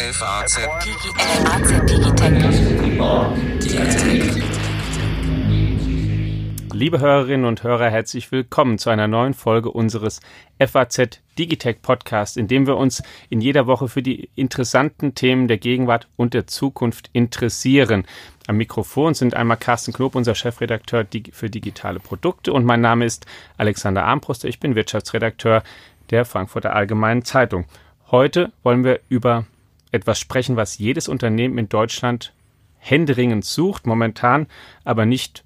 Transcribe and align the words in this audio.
FAZ 0.00 0.60
Liebe 6.72 7.00
Hörerinnen 7.00 7.44
und 7.44 7.64
Hörer, 7.64 7.90
herzlich 7.90 8.30
willkommen 8.30 8.78
zu 8.78 8.90
einer 8.90 9.08
neuen 9.08 9.34
Folge 9.34 9.72
unseres 9.72 10.20
FAZ 10.64 11.20
Digitech 11.36 11.82
Podcast, 11.82 12.36
in 12.36 12.46
dem 12.46 12.68
wir 12.68 12.76
uns 12.76 13.02
in 13.28 13.40
jeder 13.40 13.66
Woche 13.66 13.88
für 13.88 14.00
die 14.00 14.30
interessanten 14.36 15.16
Themen 15.16 15.48
der 15.48 15.58
Gegenwart 15.58 16.06
und 16.16 16.32
der 16.32 16.46
Zukunft 16.46 17.10
interessieren. 17.12 18.06
Am 18.46 18.56
Mikrofon 18.56 19.14
sind 19.14 19.34
einmal 19.34 19.56
Carsten 19.56 19.92
Knob, 19.92 20.14
unser 20.14 20.36
Chefredakteur 20.36 21.06
für 21.32 21.50
digitale 21.50 21.98
Produkte 21.98 22.52
und 22.52 22.64
mein 22.64 22.80
Name 22.80 23.04
ist 23.04 23.26
Alexander 23.56 24.04
Armbruster. 24.04 24.46
Ich 24.46 24.60
bin 24.60 24.76
Wirtschaftsredakteur 24.76 25.64
der 26.10 26.24
Frankfurter 26.24 26.76
Allgemeinen 26.76 27.24
Zeitung. 27.24 27.64
Heute 28.12 28.52
wollen 28.62 28.84
wir 28.84 29.00
über 29.08 29.44
etwas 29.90 30.18
sprechen, 30.18 30.56
was 30.56 30.78
jedes 30.78 31.08
Unternehmen 31.08 31.58
in 31.58 31.68
Deutschland 31.68 32.32
händeringend 32.78 33.44
sucht, 33.44 33.86
momentan 33.86 34.46
aber 34.84 35.06
nicht 35.06 35.44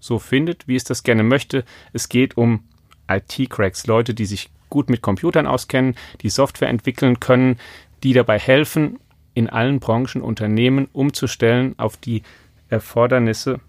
so 0.00 0.18
findet, 0.18 0.68
wie 0.68 0.76
es 0.76 0.84
das 0.84 1.02
gerne 1.02 1.22
möchte. 1.22 1.64
Es 1.92 2.08
geht 2.08 2.36
um 2.36 2.64
IT-Cracks, 3.08 3.86
Leute, 3.86 4.14
die 4.14 4.26
sich 4.26 4.50
gut 4.68 4.90
mit 4.90 5.02
Computern 5.02 5.46
auskennen, 5.46 5.96
die 6.20 6.30
Software 6.30 6.68
entwickeln 6.68 7.20
können, 7.20 7.58
die 8.02 8.12
dabei 8.12 8.38
helfen, 8.38 8.98
in 9.34 9.48
allen 9.48 9.80
Branchen 9.80 10.20
Unternehmen 10.20 10.88
umzustellen 10.92 11.74
auf 11.78 11.96
die 11.96 12.22
Erfordernisse 12.68 13.60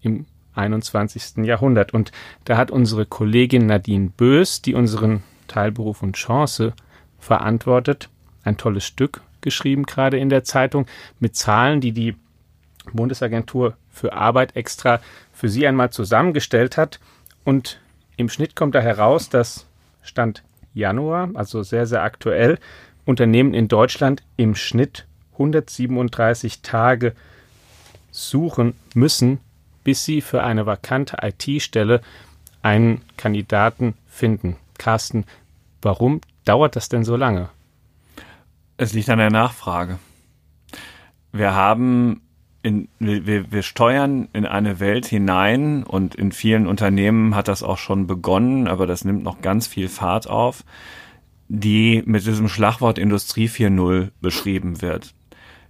im 0.00 0.26
21. 0.54 1.44
Jahrhundert. 1.44 1.94
Und 1.94 2.12
da 2.44 2.56
hat 2.56 2.70
unsere 2.70 3.06
Kollegin 3.06 3.66
Nadine 3.66 4.10
Bös, 4.16 4.60
die 4.60 4.74
unseren 4.74 5.22
Teilberuf 5.46 6.02
und 6.02 6.16
Chance 6.16 6.74
verantwortet, 7.18 8.08
ein 8.42 8.56
tolles 8.56 8.84
Stück 8.84 9.22
geschrieben, 9.44 9.84
gerade 9.84 10.18
in 10.18 10.28
der 10.28 10.42
Zeitung, 10.42 10.86
mit 11.20 11.36
Zahlen, 11.36 11.80
die 11.80 11.92
die 11.92 12.16
Bundesagentur 12.92 13.76
für 13.90 14.12
Arbeit 14.12 14.56
extra 14.56 15.00
für 15.32 15.48
Sie 15.48 15.66
einmal 15.66 15.90
zusammengestellt 15.90 16.76
hat. 16.76 16.98
Und 17.44 17.80
im 18.16 18.28
Schnitt 18.28 18.56
kommt 18.56 18.74
da 18.74 18.80
heraus, 18.80 19.28
dass 19.28 19.66
Stand 20.02 20.42
Januar, 20.74 21.30
also 21.34 21.62
sehr, 21.62 21.86
sehr 21.86 22.02
aktuell, 22.02 22.58
Unternehmen 23.04 23.54
in 23.54 23.68
Deutschland 23.68 24.22
im 24.36 24.54
Schnitt 24.54 25.06
137 25.34 26.62
Tage 26.62 27.14
suchen 28.10 28.74
müssen, 28.94 29.38
bis 29.82 30.04
sie 30.04 30.20
für 30.20 30.42
eine 30.42 30.66
vakante 30.66 31.18
IT-Stelle 31.22 32.00
einen 32.62 33.02
Kandidaten 33.16 33.94
finden. 34.06 34.56
Carsten, 34.78 35.24
warum 35.82 36.20
dauert 36.44 36.76
das 36.76 36.88
denn 36.88 37.04
so 37.04 37.16
lange? 37.16 37.50
Es 38.76 38.92
liegt 38.92 39.08
an 39.08 39.18
der 39.18 39.30
Nachfrage. 39.30 39.98
Wir 41.32 41.54
haben 41.54 42.22
in, 42.62 42.88
wir, 42.98 43.52
wir 43.52 43.62
steuern 43.62 44.28
in 44.32 44.46
eine 44.46 44.80
Welt 44.80 45.06
hinein 45.06 45.84
und 45.84 46.14
in 46.14 46.32
vielen 46.32 46.66
Unternehmen 46.66 47.36
hat 47.36 47.46
das 47.46 47.62
auch 47.62 47.78
schon 47.78 48.06
begonnen, 48.06 48.66
aber 48.66 48.86
das 48.86 49.04
nimmt 49.04 49.22
noch 49.22 49.42
ganz 49.42 49.66
viel 49.66 49.88
Fahrt 49.88 50.28
auf, 50.28 50.64
die 51.48 52.02
mit 52.06 52.26
diesem 52.26 52.48
Schlagwort 52.48 52.98
Industrie 52.98 53.48
4.0 53.48 54.10
beschrieben 54.20 54.80
wird. 54.82 55.14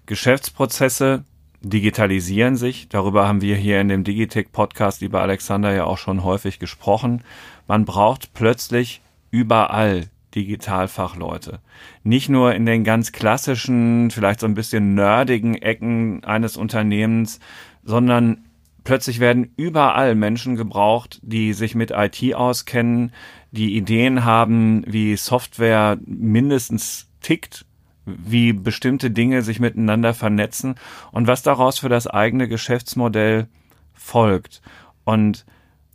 Geschäftsprozesse 0.07 1.25
digitalisieren 1.61 2.57
sich. 2.57 2.89
Darüber 2.89 3.27
haben 3.27 3.41
wir 3.41 3.57
hier 3.57 3.81
in 3.81 3.89
dem 3.89 4.05
Digitech 4.05 4.53
Podcast, 4.53 5.01
lieber 5.01 5.21
Alexander, 5.21 5.75
ja 5.75 5.85
auch 5.85 5.99
schon 5.99 6.23
häufig 6.23 6.59
gesprochen. 6.59 7.23
Man 7.67 7.85
braucht 7.85 8.35
plötzlich 8.35 9.03
überall 9.31 10.05
Digitalfachleute. 10.35 11.61
Nicht 12.03 12.29
nur 12.29 12.55
in 12.55 12.67
den 12.67 12.85
ganz 12.85 13.13
klassischen, 13.13 14.11
vielleicht 14.11 14.41
so 14.41 14.47
ein 14.47 14.55
bisschen 14.55 14.95
nerdigen 14.95 15.55
Ecken 15.55 16.25
eines 16.25 16.57
Unternehmens, 16.57 17.41
sondern 17.83 18.45
plötzlich 18.83 19.21
werden 19.21 19.53
überall 19.57 20.15
Menschen 20.15 20.57
gebraucht, 20.57 21.21
die 21.23 21.53
sich 21.53 21.75
mit 21.75 21.91
IT 21.91 22.35
auskennen, 22.35 23.13
die 23.51 23.77
Ideen 23.77 24.25
haben, 24.25 24.85
wie 24.87 25.17
Software 25.17 25.99
mindestens 26.05 27.09
tickt, 27.21 27.65
wie 28.05 28.53
bestimmte 28.53 29.11
Dinge 29.11 29.43
sich 29.43 29.61
miteinander 29.61 30.13
vernetzen 30.13 30.75
und 31.13 31.27
was 31.27 31.43
daraus 31.43 31.79
für 31.79 31.89
das 31.89 32.07
eigene 32.07 32.49
Geschäftsmodell 32.49 33.49
folgt. 33.95 34.61
Und 35.05 35.47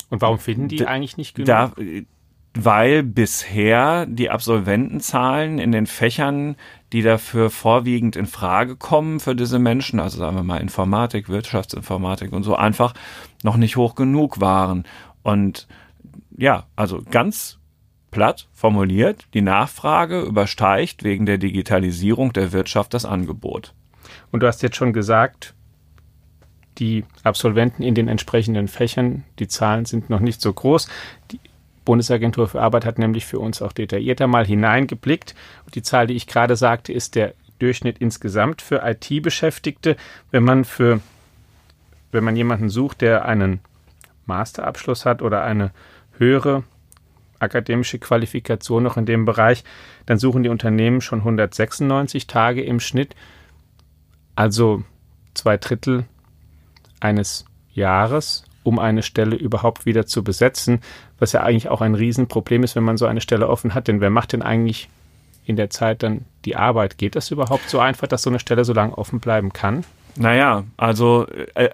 und 0.09 0.21
warum 0.21 0.39
finden 0.39 0.67
die 0.67 0.87
eigentlich 0.87 1.17
nicht 1.17 1.35
genug? 1.35 1.47
Da, 1.47 1.71
weil 2.55 3.03
bisher 3.03 4.05
die 4.05 4.29
Absolventenzahlen 4.29 5.59
in 5.59 5.71
den 5.71 5.85
Fächern, 5.85 6.55
die 6.91 7.01
dafür 7.01 7.49
vorwiegend 7.49 8.15
in 8.15 8.25
Frage 8.25 8.75
kommen 8.75 9.19
für 9.19 9.35
diese 9.35 9.59
Menschen, 9.59 9.99
also 9.99 10.17
sagen 10.17 10.35
wir 10.35 10.43
mal 10.43 10.61
Informatik, 10.61 11.29
Wirtschaftsinformatik 11.29 12.33
und 12.33 12.43
so 12.43 12.55
einfach 12.55 12.93
noch 13.43 13.57
nicht 13.57 13.75
hoch 13.75 13.95
genug 13.95 14.41
waren. 14.41 14.85
Und 15.21 15.67
ja, 16.37 16.65
also 16.75 17.03
ganz 17.09 17.59
platt 18.11 18.47
formuliert, 18.51 19.27
die 19.33 19.41
Nachfrage 19.41 20.21
übersteigt 20.21 21.03
wegen 21.03 21.25
der 21.27 21.37
Digitalisierung 21.37 22.33
der 22.33 22.51
Wirtschaft 22.51 22.93
das 22.95 23.05
Angebot. 23.05 23.73
Und 24.31 24.41
du 24.41 24.47
hast 24.47 24.63
jetzt 24.63 24.75
schon 24.75 24.93
gesagt, 24.93 25.53
die 26.79 27.03
Absolventen 27.23 27.83
in 27.83 27.93
den 27.93 28.07
entsprechenden 28.07 28.67
Fächern, 28.67 29.23
die 29.37 29.47
Zahlen 29.47 29.85
sind 29.85 30.09
noch 30.09 30.21
nicht 30.21 30.41
so 30.41 30.51
groß. 30.51 30.87
Die 31.31 31.39
Bundesagentur 31.85 32.47
für 32.47 32.61
Arbeit 32.61 32.85
hat 32.85 32.99
nämlich 32.99 33.25
für 33.25 33.39
uns 33.39 33.61
auch 33.61 33.73
detaillierter 33.73 34.27
mal 34.27 34.45
hineingeblickt. 34.45 35.35
Und 35.65 35.75
die 35.75 35.81
Zahl, 35.81 36.07
die 36.07 36.15
ich 36.15 36.27
gerade 36.27 36.55
sagte, 36.55 36.93
ist 36.93 37.15
der 37.15 37.33
Durchschnitt 37.59 37.97
insgesamt 37.99 38.61
für 38.61 38.81
IT-Beschäftigte. 38.83 39.95
Wenn 40.31 40.43
man 40.43 40.65
für, 40.65 41.01
wenn 42.11 42.23
man 42.23 42.35
jemanden 42.35 42.69
sucht, 42.69 43.01
der 43.01 43.25
einen 43.25 43.59
Masterabschluss 44.25 45.05
hat 45.05 45.21
oder 45.21 45.43
eine 45.43 45.71
höhere 46.17 46.63
akademische 47.39 47.99
Qualifikation 47.99 48.83
noch 48.83 48.97
in 48.97 49.05
dem 49.05 49.25
Bereich, 49.25 49.63
dann 50.05 50.19
suchen 50.19 50.43
die 50.43 50.49
Unternehmen 50.49 51.01
schon 51.01 51.19
196 51.19 52.27
Tage 52.27 52.61
im 52.61 52.79
Schnitt, 52.79 53.15
also 54.35 54.83
zwei 55.33 55.57
Drittel 55.57 56.05
eines 56.99 57.45
Jahres 57.71 58.43
um 58.69 58.77
eine 58.77 59.01
Stelle 59.01 59.35
überhaupt 59.35 59.87
wieder 59.87 60.05
zu 60.05 60.23
besetzen, 60.23 60.81
was 61.17 61.31
ja 61.31 61.41
eigentlich 61.41 61.69
auch 61.69 61.81
ein 61.81 61.95
Riesenproblem 61.95 62.61
ist, 62.61 62.75
wenn 62.75 62.83
man 62.83 62.97
so 62.97 63.07
eine 63.07 63.19
Stelle 63.19 63.49
offen 63.49 63.73
hat. 63.73 63.87
Denn 63.87 63.99
wer 63.99 64.11
macht 64.11 64.31
denn 64.31 64.43
eigentlich 64.43 64.89
in 65.43 65.55
der 65.55 65.71
Zeit 65.71 66.03
dann 66.03 66.25
die 66.45 66.55
Arbeit? 66.55 66.99
Geht 66.99 67.15
das 67.15 67.31
überhaupt 67.31 67.67
so 67.67 67.79
einfach, 67.79 68.07
dass 68.07 68.21
so 68.21 68.29
eine 68.29 68.37
Stelle 68.37 68.63
so 68.65 68.73
lange 68.73 68.95
offen 68.95 69.19
bleiben 69.19 69.53
kann? 69.53 69.85
Naja, 70.17 70.65
also 70.77 71.25
äh, 71.55 71.69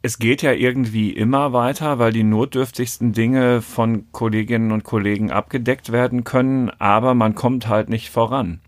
es 0.00 0.18
geht 0.18 0.40
ja 0.40 0.52
irgendwie 0.52 1.10
immer 1.10 1.52
weiter, 1.52 1.98
weil 1.98 2.14
die 2.14 2.24
notdürftigsten 2.24 3.12
Dinge 3.12 3.60
von 3.60 4.10
Kolleginnen 4.10 4.72
und 4.72 4.82
Kollegen 4.82 5.30
abgedeckt 5.30 5.92
werden 5.92 6.24
können, 6.24 6.70
aber 6.78 7.12
man 7.12 7.34
kommt 7.34 7.68
halt 7.68 7.90
nicht 7.90 8.08
voran. 8.08 8.60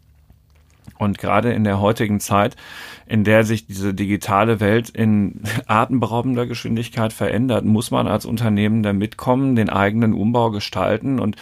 Und 0.99 1.19
gerade 1.19 1.53
in 1.53 1.65
der 1.65 1.81
heutigen 1.81 2.21
Zeit, 2.21 2.57
in 3.07 3.25
der 3.25 3.45
sich 3.45 3.67
diese 3.67 3.95
digitale 3.95 4.61
Welt 4.61 4.89
in 4.91 5.43
atemberaubender 5.67 6.47
Geschwindigkeit 6.47 7.13
verändert, 7.13 7.65
muss 7.65 7.91
man 7.91 8.07
als 8.07 8.27
Unternehmen 8.27 8.83
da 8.83 8.93
mitkommen, 8.93 9.57
den 9.57 9.71
eigenen 9.71 10.15
Umbau 10.15 10.51
gestalten 10.51 11.19
und 11.19 11.37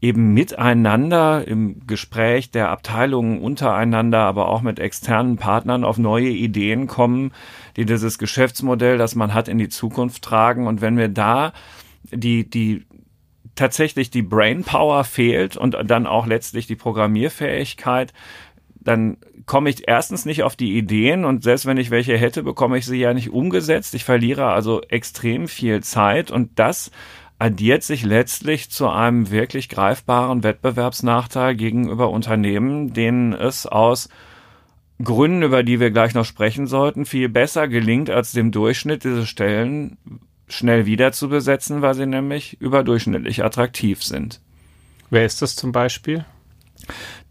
eben 0.00 0.32
miteinander 0.32 1.46
im 1.46 1.86
Gespräch 1.86 2.50
der 2.52 2.70
Abteilungen 2.70 3.40
untereinander, 3.40 4.20
aber 4.20 4.48
auch 4.48 4.62
mit 4.62 4.78
externen 4.78 5.36
Partnern 5.36 5.82
auf 5.82 5.98
neue 5.98 6.28
Ideen 6.28 6.86
kommen, 6.86 7.32
die 7.76 7.84
dieses 7.84 8.18
Geschäftsmodell, 8.18 8.96
das 8.96 9.16
man 9.16 9.34
hat, 9.34 9.48
in 9.48 9.58
die 9.58 9.68
Zukunft 9.68 10.22
tragen. 10.22 10.68
Und 10.68 10.80
wenn 10.80 10.96
wir 10.96 11.08
da 11.08 11.52
die, 12.12 12.48
die 12.48 12.86
tatsächlich 13.56 14.10
die 14.10 14.22
Brainpower 14.22 15.02
fehlt 15.02 15.56
und 15.56 15.76
dann 15.84 16.06
auch 16.06 16.26
letztlich 16.26 16.68
die 16.68 16.76
Programmierfähigkeit, 16.76 18.12
dann 18.80 19.18
komme 19.46 19.70
ich 19.70 19.88
erstens 19.88 20.24
nicht 20.24 20.42
auf 20.42 20.56
die 20.56 20.76
Ideen 20.76 21.24
und 21.24 21.42
selbst 21.42 21.66
wenn 21.66 21.78
ich 21.78 21.90
welche 21.90 22.16
hätte, 22.16 22.42
bekomme 22.42 22.78
ich 22.78 22.86
sie 22.86 22.98
ja 22.98 23.14
nicht 23.14 23.30
umgesetzt. 23.30 23.94
Ich 23.94 24.04
verliere 24.04 24.46
also 24.46 24.82
extrem 24.82 25.48
viel 25.48 25.82
Zeit 25.82 26.30
und 26.30 26.58
das 26.58 26.90
addiert 27.38 27.82
sich 27.82 28.04
letztlich 28.04 28.70
zu 28.70 28.88
einem 28.88 29.30
wirklich 29.30 29.68
greifbaren 29.68 30.42
Wettbewerbsnachteil 30.42 31.54
gegenüber 31.54 32.10
Unternehmen, 32.10 32.92
denen 32.92 33.32
es 33.32 33.66
aus 33.66 34.08
Gründen, 35.02 35.42
über 35.42 35.62
die 35.62 35.78
wir 35.78 35.92
gleich 35.92 36.14
noch 36.14 36.24
sprechen 36.24 36.66
sollten, 36.66 37.06
viel 37.06 37.28
besser 37.28 37.68
gelingt 37.68 38.10
als 38.10 38.32
dem 38.32 38.50
Durchschnitt 38.50 39.04
diese 39.04 39.26
Stellen 39.26 39.96
schnell 40.48 40.86
wieder 40.86 41.12
zu 41.12 41.28
besetzen, 41.28 41.82
weil 41.82 41.94
sie 41.94 42.06
nämlich 42.06 42.60
überdurchschnittlich 42.60 43.44
attraktiv 43.44 44.02
sind. 44.02 44.40
Wer 45.10 45.24
ist 45.24 45.40
das 45.40 45.54
zum 45.54 45.72
Beispiel? 45.72 46.24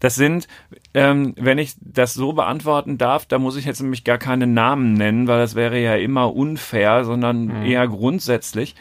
Das 0.00 0.14
sind, 0.14 0.48
ähm, 0.94 1.34
wenn 1.36 1.58
ich 1.58 1.74
das 1.80 2.14
so 2.14 2.32
beantworten 2.32 2.98
darf, 2.98 3.26
da 3.26 3.38
muss 3.38 3.56
ich 3.56 3.64
jetzt 3.64 3.80
nämlich 3.80 4.04
gar 4.04 4.18
keine 4.18 4.46
Namen 4.46 4.94
nennen, 4.94 5.26
weil 5.26 5.38
das 5.38 5.54
wäre 5.54 5.80
ja 5.80 5.96
immer 5.96 6.34
unfair, 6.34 7.04
sondern 7.04 7.46
mhm. 7.46 7.62
eher 7.64 7.86
grundsätzlich. 7.88 8.74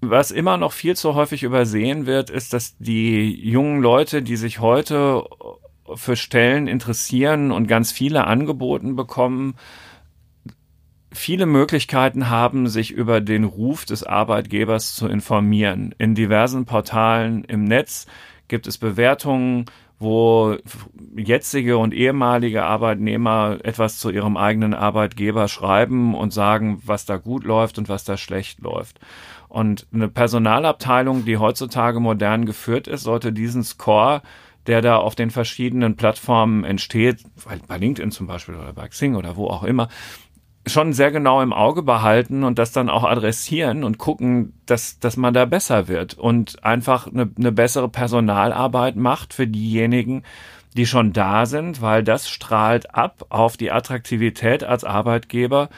Was 0.00 0.30
immer 0.30 0.56
noch 0.56 0.72
viel 0.72 0.96
zu 0.96 1.14
häufig 1.14 1.42
übersehen 1.42 2.06
wird, 2.06 2.30
ist, 2.30 2.52
dass 2.52 2.76
die 2.78 3.34
jungen 3.48 3.82
Leute, 3.82 4.22
die 4.22 4.36
sich 4.36 4.60
heute 4.60 5.24
für 5.94 6.16
Stellen 6.16 6.68
interessieren 6.68 7.50
und 7.50 7.66
ganz 7.66 7.90
viele 7.90 8.26
angeboten 8.26 8.94
bekommen, 8.94 9.54
viele 11.12 11.46
Möglichkeiten 11.46 12.28
haben, 12.28 12.68
sich 12.68 12.90
über 12.90 13.20
den 13.20 13.44
Ruf 13.44 13.84
des 13.84 14.04
Arbeitgebers 14.04 14.94
zu 14.94 15.08
informieren. 15.08 15.94
In 15.98 16.14
diversen 16.14 16.64
Portalen 16.64 17.44
im 17.44 17.64
Netz 17.64 18.06
gibt 18.48 18.66
es 18.66 18.78
Bewertungen, 18.78 19.66
wo 19.98 20.56
jetzige 21.16 21.76
und 21.78 21.92
ehemalige 21.92 22.64
Arbeitnehmer 22.64 23.58
etwas 23.64 23.98
zu 23.98 24.10
ihrem 24.10 24.36
eigenen 24.36 24.74
Arbeitgeber 24.74 25.48
schreiben 25.48 26.14
und 26.14 26.32
sagen, 26.32 26.80
was 26.84 27.04
da 27.04 27.16
gut 27.16 27.44
läuft 27.44 27.78
und 27.78 27.88
was 27.88 28.04
da 28.04 28.16
schlecht 28.16 28.60
läuft. 28.60 29.00
Und 29.48 29.86
eine 29.92 30.08
Personalabteilung, 30.08 31.24
die 31.24 31.38
heutzutage 31.38 32.00
modern 32.00 32.46
geführt 32.46 32.86
ist, 32.86 33.02
sollte 33.02 33.32
diesen 33.32 33.64
Score 33.64 34.22
der 34.68 34.82
da 34.82 34.96
auf 34.96 35.14
den 35.14 35.30
verschiedenen 35.30 35.96
Plattformen 35.96 36.62
entsteht, 36.62 37.24
bei 37.66 37.78
LinkedIn 37.78 38.10
zum 38.10 38.26
Beispiel 38.26 38.54
oder 38.54 38.74
bei 38.74 38.86
Xing 38.86 39.16
oder 39.16 39.36
wo 39.36 39.46
auch 39.46 39.64
immer, 39.64 39.88
schon 40.68 40.92
sehr 40.92 41.10
genau 41.10 41.42
im 41.42 41.52
Auge 41.52 41.82
behalten 41.82 42.44
und 42.44 42.58
das 42.58 42.72
dann 42.72 42.88
auch 42.88 43.04
adressieren 43.04 43.84
und 43.84 43.98
gucken, 43.98 44.52
dass, 44.66 44.98
dass 44.98 45.16
man 45.16 45.34
da 45.34 45.44
besser 45.44 45.88
wird 45.88 46.14
und 46.14 46.64
einfach 46.64 47.06
eine, 47.06 47.30
eine 47.36 47.52
bessere 47.52 47.88
Personalarbeit 47.88 48.96
macht 48.96 49.34
für 49.34 49.46
diejenigen, 49.46 50.22
die 50.76 50.86
schon 50.86 51.12
da 51.12 51.46
sind, 51.46 51.82
weil 51.82 52.04
das 52.04 52.28
strahlt 52.28 52.94
ab 52.94 53.26
auf 53.30 53.56
die 53.56 53.72
Attraktivität 53.72 54.64
als 54.64 54.84
Arbeitgeber 54.84 55.70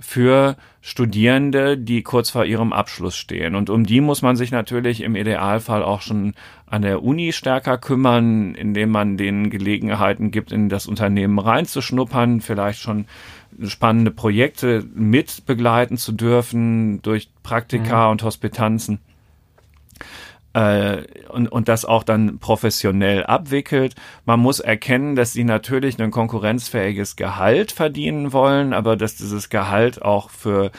für 0.00 0.56
Studierende, 0.80 1.78
die 1.78 2.02
kurz 2.02 2.30
vor 2.30 2.44
ihrem 2.44 2.72
Abschluss 2.72 3.16
stehen. 3.16 3.54
Und 3.54 3.70
um 3.70 3.86
die 3.86 4.00
muss 4.00 4.20
man 4.20 4.36
sich 4.36 4.50
natürlich 4.50 5.02
im 5.02 5.16
Idealfall 5.16 5.82
auch 5.82 6.02
schon 6.02 6.34
an 6.74 6.82
der 6.82 7.04
Uni 7.04 7.32
stärker 7.32 7.78
kümmern, 7.78 8.56
indem 8.56 8.90
man 8.90 9.16
denen 9.16 9.48
Gelegenheiten 9.48 10.32
gibt, 10.32 10.50
in 10.50 10.68
das 10.68 10.88
Unternehmen 10.88 11.38
reinzuschnuppern, 11.38 12.40
vielleicht 12.40 12.80
schon 12.80 13.06
spannende 13.64 14.10
Projekte 14.10 14.84
mit 14.92 15.46
begleiten 15.46 15.96
zu 15.96 16.10
dürfen 16.10 17.00
durch 17.02 17.28
Praktika 17.44 18.06
mhm. 18.06 18.10
und 18.10 18.22
Hospitanzen 18.24 18.98
äh, 20.52 21.02
und, 21.28 21.46
und 21.46 21.68
das 21.68 21.84
auch 21.84 22.02
dann 22.02 22.40
professionell 22.40 23.24
abwickelt. 23.24 23.94
Man 24.24 24.40
muss 24.40 24.58
erkennen, 24.58 25.14
dass 25.14 25.32
sie 25.32 25.44
natürlich 25.44 26.02
ein 26.02 26.10
konkurrenzfähiges 26.10 27.14
Gehalt 27.14 27.70
verdienen 27.70 28.32
wollen, 28.32 28.72
aber 28.72 28.96
dass 28.96 29.14
dieses 29.14 29.48
Gehalt 29.48 30.02
auch 30.02 30.28
für 30.28 30.72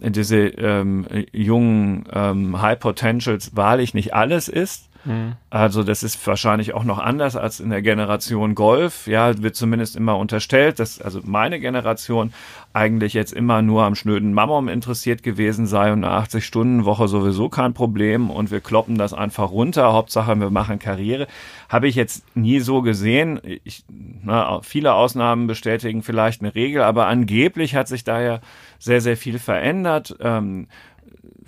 diese 0.00 0.46
ähm, 0.46 1.06
jungen 1.30 2.04
ähm, 2.10 2.62
High 2.62 2.80
Potentials 2.80 3.54
wahrlich 3.54 3.92
nicht 3.92 4.14
alles 4.14 4.48
ist. 4.48 4.88
Mhm. 5.04 5.34
Also 5.50 5.82
das 5.82 6.02
ist 6.02 6.24
wahrscheinlich 6.26 6.74
auch 6.74 6.84
noch 6.84 6.98
anders 6.98 7.36
als 7.36 7.60
in 7.60 7.70
der 7.70 7.82
Generation 7.82 8.54
Golf. 8.54 9.06
Ja, 9.06 9.42
wird 9.42 9.56
zumindest 9.56 9.96
immer 9.96 10.16
unterstellt, 10.16 10.78
dass 10.78 11.00
also 11.00 11.20
meine 11.24 11.60
Generation 11.60 12.32
eigentlich 12.72 13.12
jetzt 13.12 13.32
immer 13.32 13.60
nur 13.60 13.84
am 13.84 13.94
schnöden 13.94 14.32
Mammon 14.32 14.68
interessiert 14.68 15.22
gewesen 15.22 15.66
sei 15.66 15.92
und 15.92 16.04
eine 16.04 16.24
80-Stunden-Woche 16.24 17.08
sowieso 17.08 17.48
kein 17.48 17.74
Problem 17.74 18.30
und 18.30 18.50
wir 18.50 18.60
kloppen 18.60 18.96
das 18.96 19.12
einfach 19.12 19.50
runter. 19.50 19.92
Hauptsache, 19.92 20.34
wir 20.36 20.50
machen 20.50 20.78
Karriere. 20.78 21.26
Habe 21.68 21.88
ich 21.88 21.94
jetzt 21.94 22.24
nie 22.36 22.60
so 22.60 22.80
gesehen. 22.82 23.40
Ich, 23.64 23.84
na, 23.88 24.60
viele 24.62 24.94
Ausnahmen 24.94 25.46
bestätigen 25.46 26.02
vielleicht 26.02 26.40
eine 26.40 26.54
Regel, 26.54 26.82
aber 26.82 27.06
angeblich 27.08 27.74
hat 27.74 27.88
sich 27.88 28.04
da 28.04 28.20
ja 28.20 28.40
sehr, 28.78 29.00
sehr 29.00 29.16
viel 29.16 29.38
verändert. 29.38 30.16
Ähm, 30.20 30.66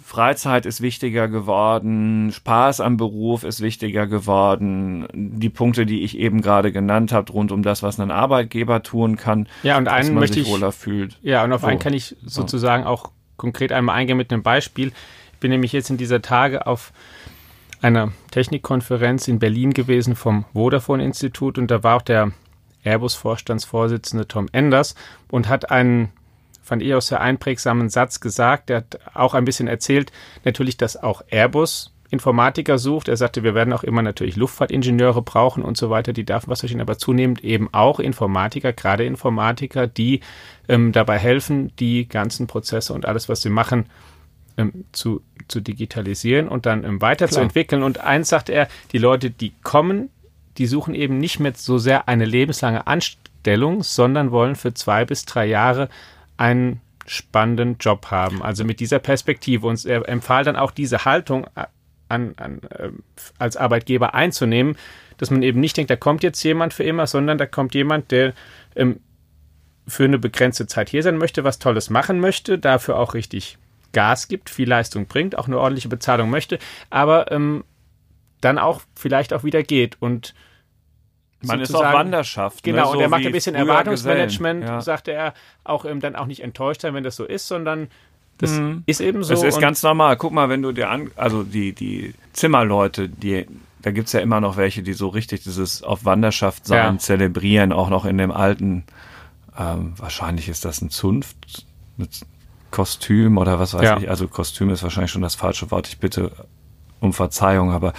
Freizeit 0.07 0.67
ist 0.67 0.83
wichtiger 0.83 1.29
geworden, 1.29 2.31
Spaß 2.31 2.81
am 2.81 2.99
Beruf 2.99 3.43
ist 3.43 3.63
wichtiger 3.63 4.07
geworden, 4.07 5.09
die 5.15 5.49
Punkte, 5.49 5.87
die 5.87 6.03
ich 6.03 6.19
eben 6.19 6.43
gerade 6.43 6.73
genannt 6.73 7.11
habe, 7.11 7.33
rund 7.33 7.51
um 7.51 7.63
das, 7.63 7.83
was 7.83 7.99
ein 7.99 8.11
Arbeitgeber 8.11 8.83
tun 8.83 9.17
kann, 9.17 9.49
ja, 9.63 9.79
und 9.79 9.89
einen 9.89 10.13
möchte 10.13 10.41
ich, 10.41 10.47
wohler 10.47 10.73
fühlt. 10.73 11.19
Ja, 11.23 11.43
und 11.43 11.55
auf 11.55 11.63
so. 11.63 11.69
einen 11.69 11.79
kann 11.79 11.95
ich 11.95 12.17
sozusagen 12.23 12.85
auch 12.85 13.13
konkret 13.39 13.73
einmal 13.73 13.97
eingehen 13.97 14.19
mit 14.19 14.31
einem 14.31 14.43
Beispiel. 14.43 14.93
Ich 15.33 15.39
bin 15.41 15.51
nämlich 15.51 15.73
jetzt 15.73 15.89
in 15.89 15.97
dieser 15.97 16.21
Tage 16.21 16.67
auf 16.67 16.93
einer 17.81 18.13
Technikkonferenz 18.31 19.27
in 19.27 19.39
Berlin 19.39 19.73
gewesen 19.73 20.17
vom 20.17 20.45
Vodafone-Institut 20.53 21.57
und 21.57 21.71
da 21.71 21.83
war 21.83 21.97
auch 21.97 22.03
der 22.03 22.33
Airbus-Vorstandsvorsitzende 22.85 24.29
Tom 24.29 24.49
Enders 24.53 24.97
und 25.31 25.49
hat 25.49 25.71
einen 25.71 26.11
fand 26.65 26.83
ich 26.83 26.95
auch 26.95 27.03
sehr 27.03 27.21
einprägsamen 27.21 27.89
Satz 27.89 28.21
gesagt. 28.21 28.69
Der 28.71 28.79
hat 28.79 28.99
auch 29.15 29.35
ein 29.35 29.45
bisschen 29.45 29.69
erzählt, 29.69 30.11
natürlich, 30.45 30.77
dass 30.77 30.97
auch 30.97 31.23
Airbus 31.31 31.95
Informatiker 32.11 32.79
sucht. 32.79 33.09
Er 33.09 33.17
sagte, 33.17 33.43
wir 33.43 33.55
werden 33.55 33.73
auch 33.73 33.83
immer 33.83 34.01
natürlich 34.01 34.37
Luftfahrtingenieure 34.37 35.21
brauchen 35.21 35.63
und 35.63 35.77
so 35.77 35.91
weiter. 35.91 36.13
Die 36.13 36.25
darf 36.25 36.47
was 36.47 36.61
verstehen, 36.61 36.81
aber 36.81 36.97
zunehmend 36.97 37.43
eben 37.43 37.69
auch 37.73 37.99
Informatiker, 37.99 38.73
gerade 38.73 39.05
Informatiker, 39.05 39.87
die 39.87 40.21
ähm, 40.69 40.93
dabei 40.93 41.19
helfen, 41.19 41.75
die 41.77 42.09
ganzen 42.09 42.47
Prozesse 42.47 42.95
und 42.95 43.07
alles, 43.07 43.29
was 43.29 43.43
sie 43.43 43.51
machen, 43.51 43.87
ähm, 44.57 44.85
zu, 44.93 45.23
zu 45.49 45.61
digitalisieren 45.61 46.47
und 46.49 46.67
dann 46.67 46.85
ähm, 46.85 47.01
weiterzuentwickeln. 47.01 47.83
Und 47.83 47.99
eins 47.99 48.29
sagt 48.29 48.49
er, 48.49 48.69
die 48.93 48.99
Leute, 48.99 49.31
die 49.31 49.53
kommen, 49.63 50.11
die 50.57 50.67
suchen 50.67 50.95
eben 50.95 51.19
nicht 51.19 51.41
mehr 51.41 51.53
so 51.57 51.79
sehr 51.79 52.09
eine 52.09 52.25
lebenslange 52.27 52.87
Anstellung, 52.87 53.83
sondern 53.83 54.31
wollen 54.31 54.55
für 54.55 54.73
zwei 54.73 55.05
bis 55.05 55.25
drei 55.25 55.47
Jahre 55.47 55.89
einen 56.37 56.81
spannenden 57.07 57.77
Job 57.79 58.07
haben. 58.11 58.43
Also 58.43 58.65
mit 58.65 58.81
dieser 58.81 58.99
Perspektive. 58.99 59.67
Und 59.67 59.85
er 59.85 60.09
empfahl 60.09 60.45
dann 60.45 60.57
auch 60.57 60.71
diese 60.71 61.05
Haltung 61.05 61.47
an, 62.09 62.35
an, 62.37 62.61
äh, 62.71 62.91
als 63.39 63.57
Arbeitgeber 63.57 64.15
einzunehmen, 64.15 64.77
dass 65.19 65.31
man 65.31 65.43
eben 65.43 65.61
nicht 65.61 65.77
denkt, 65.77 65.91
da 65.91 65.97
kommt 65.97 66.23
jetzt 66.23 66.43
jemand 66.43 66.75
für 66.75 66.85
immer, 66.85 67.07
sondern 67.07 67.39
da 67.39 67.47
kommt 67.47 67.75
jemand, 67.75 68.11
der 68.11 68.33
ähm, 68.75 69.01
für 69.87 70.05
eine 70.05 70.19
begrenzte 70.19 70.67
Zeit 70.67 70.89
hier 70.89 71.03
sein 71.03 71.19
möchte, 71.19 71.45
was 71.45 71.59
Tolles 71.59 71.91
machen 71.91 72.21
möchte, 72.21 72.59
dafür 72.59 72.99
auch 72.99 73.15
richtig 73.15 73.59
Gas 73.93 74.29
gibt, 74.29 74.51
viel 74.51 74.69
Leistung 74.69 75.07
bringt, 75.07 75.39
auch 75.39 75.47
eine 75.47 75.59
ordentliche 75.59 75.89
Bezahlung 75.89 76.31
möchte, 76.31 76.59
aber 76.91 77.31
ähm, 77.31 77.65
dann 78.41 78.59
auch 78.59 78.83
vielleicht 78.97 79.33
auch 79.33 79.45
wieder 79.45 79.63
geht 79.63 80.01
und 80.01 80.35
man 81.47 81.61
ist 81.61 81.75
auch 81.75 81.83
Wanderschaft. 81.83 82.65
Ne? 82.67 82.73
Genau, 82.73 82.85
ne? 82.85 82.89
so 82.89 82.93
und 82.95 83.01
er 83.01 83.09
macht 83.09 83.27
ein 83.27 83.33
bisschen 83.33 83.55
Erwartungsmanagement, 83.55 84.65
ja. 84.65 84.81
sagte 84.81 85.13
er, 85.13 85.35
auch 85.65 85.85
ähm, 85.85 86.01
dann 86.01 86.17
auch 86.17 86.27
nicht 86.27 86.43
enttäuscht 86.43 86.83
sein, 86.83 86.95
wenn 86.95 87.05
das 87.05 87.17
so 87.17 87.25
ist, 87.25 87.47
sondern 87.49 87.89
das 88.39 88.53
mhm. 88.53 88.83
ist 88.87 89.01
eben 89.01 89.23
so. 89.23 89.35
Es 89.35 89.43
ist 89.43 89.61
ganz 89.61 89.83
normal. 89.83 90.17
Guck 90.17 90.33
mal, 90.33 90.49
wenn 90.49 90.63
du 90.63 90.73
dir 90.73 90.91
an, 90.91 91.11
also 91.17 91.43
die, 91.43 91.73
die 91.73 92.15
Zimmerleute, 92.33 93.09
die, 93.09 93.47
da 93.83 93.91
gibt's 93.91 94.13
ja 94.13 94.21
immer 94.21 94.41
noch 94.41 94.57
welche, 94.57 94.83
die 94.83 94.93
so 94.93 95.09
richtig 95.09 95.43
dieses 95.45 95.83
auf 95.83 96.05
Wanderschaft 96.05 96.67
sein, 96.67 96.95
ja. 96.95 96.99
zelebrieren, 96.99 97.73
auch 97.73 97.91
noch 97.91 98.05
in 98.05 98.19
dem 98.19 98.33
alten, 98.33 98.85
ähm, 99.57 99.95
wahrscheinlich 99.97 100.49
ist 100.49 100.65
das 100.65 100.83
ein 100.83 100.91
Zunft, 100.91 101.67
mit 101.97 102.23
Kostüm 102.73 103.39
oder 103.39 103.61
was 103.61 103.75
weiß 103.75 103.83
ja. 103.83 103.99
ich. 103.99 104.11
Also 104.11 104.27
Kostüm 104.27 104.71
ist 104.71 104.83
wahrscheinlich 104.83 105.13
schon 105.13 105.23
das 105.23 105.37
falsche 105.37 105.71
Wort. 105.71 105.87
Ich 105.87 105.99
bitte 105.99 106.33
um 106.99 107.13
Verzeihung, 107.13 107.71
aber 107.71 107.93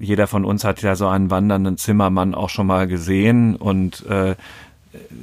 jeder 0.00 0.26
von 0.26 0.44
uns 0.44 0.64
hat 0.64 0.82
ja 0.82 0.96
so 0.96 1.06
einen 1.06 1.30
wandernden 1.30 1.76
Zimmermann 1.76 2.34
auch 2.34 2.48
schon 2.48 2.66
mal 2.66 2.86
gesehen 2.86 3.56
und 3.56 4.04
äh, 4.06 4.34